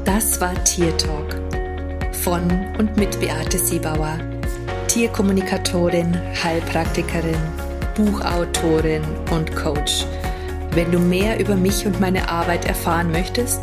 Das 0.05 0.41
war 0.41 0.63
Tier 0.65 0.97
Talk 0.97 1.35
von 2.13 2.51
und 2.79 2.97
mit 2.97 3.21
Beate 3.21 3.59
Siebauer, 3.59 4.19
Tierkommunikatorin, 4.89 6.17
Heilpraktikerin, 6.43 7.39
Buchautorin 7.95 9.03
und 9.31 9.55
Coach. 9.55 10.05
Wenn 10.73 10.93
du 10.93 10.99
mehr 10.99 11.39
über 11.41 11.57
mich 11.57 11.87
und 11.87 12.01
meine 12.01 12.29
Arbeit 12.29 12.65
erfahren 12.67 13.11
möchtest, 13.11 13.63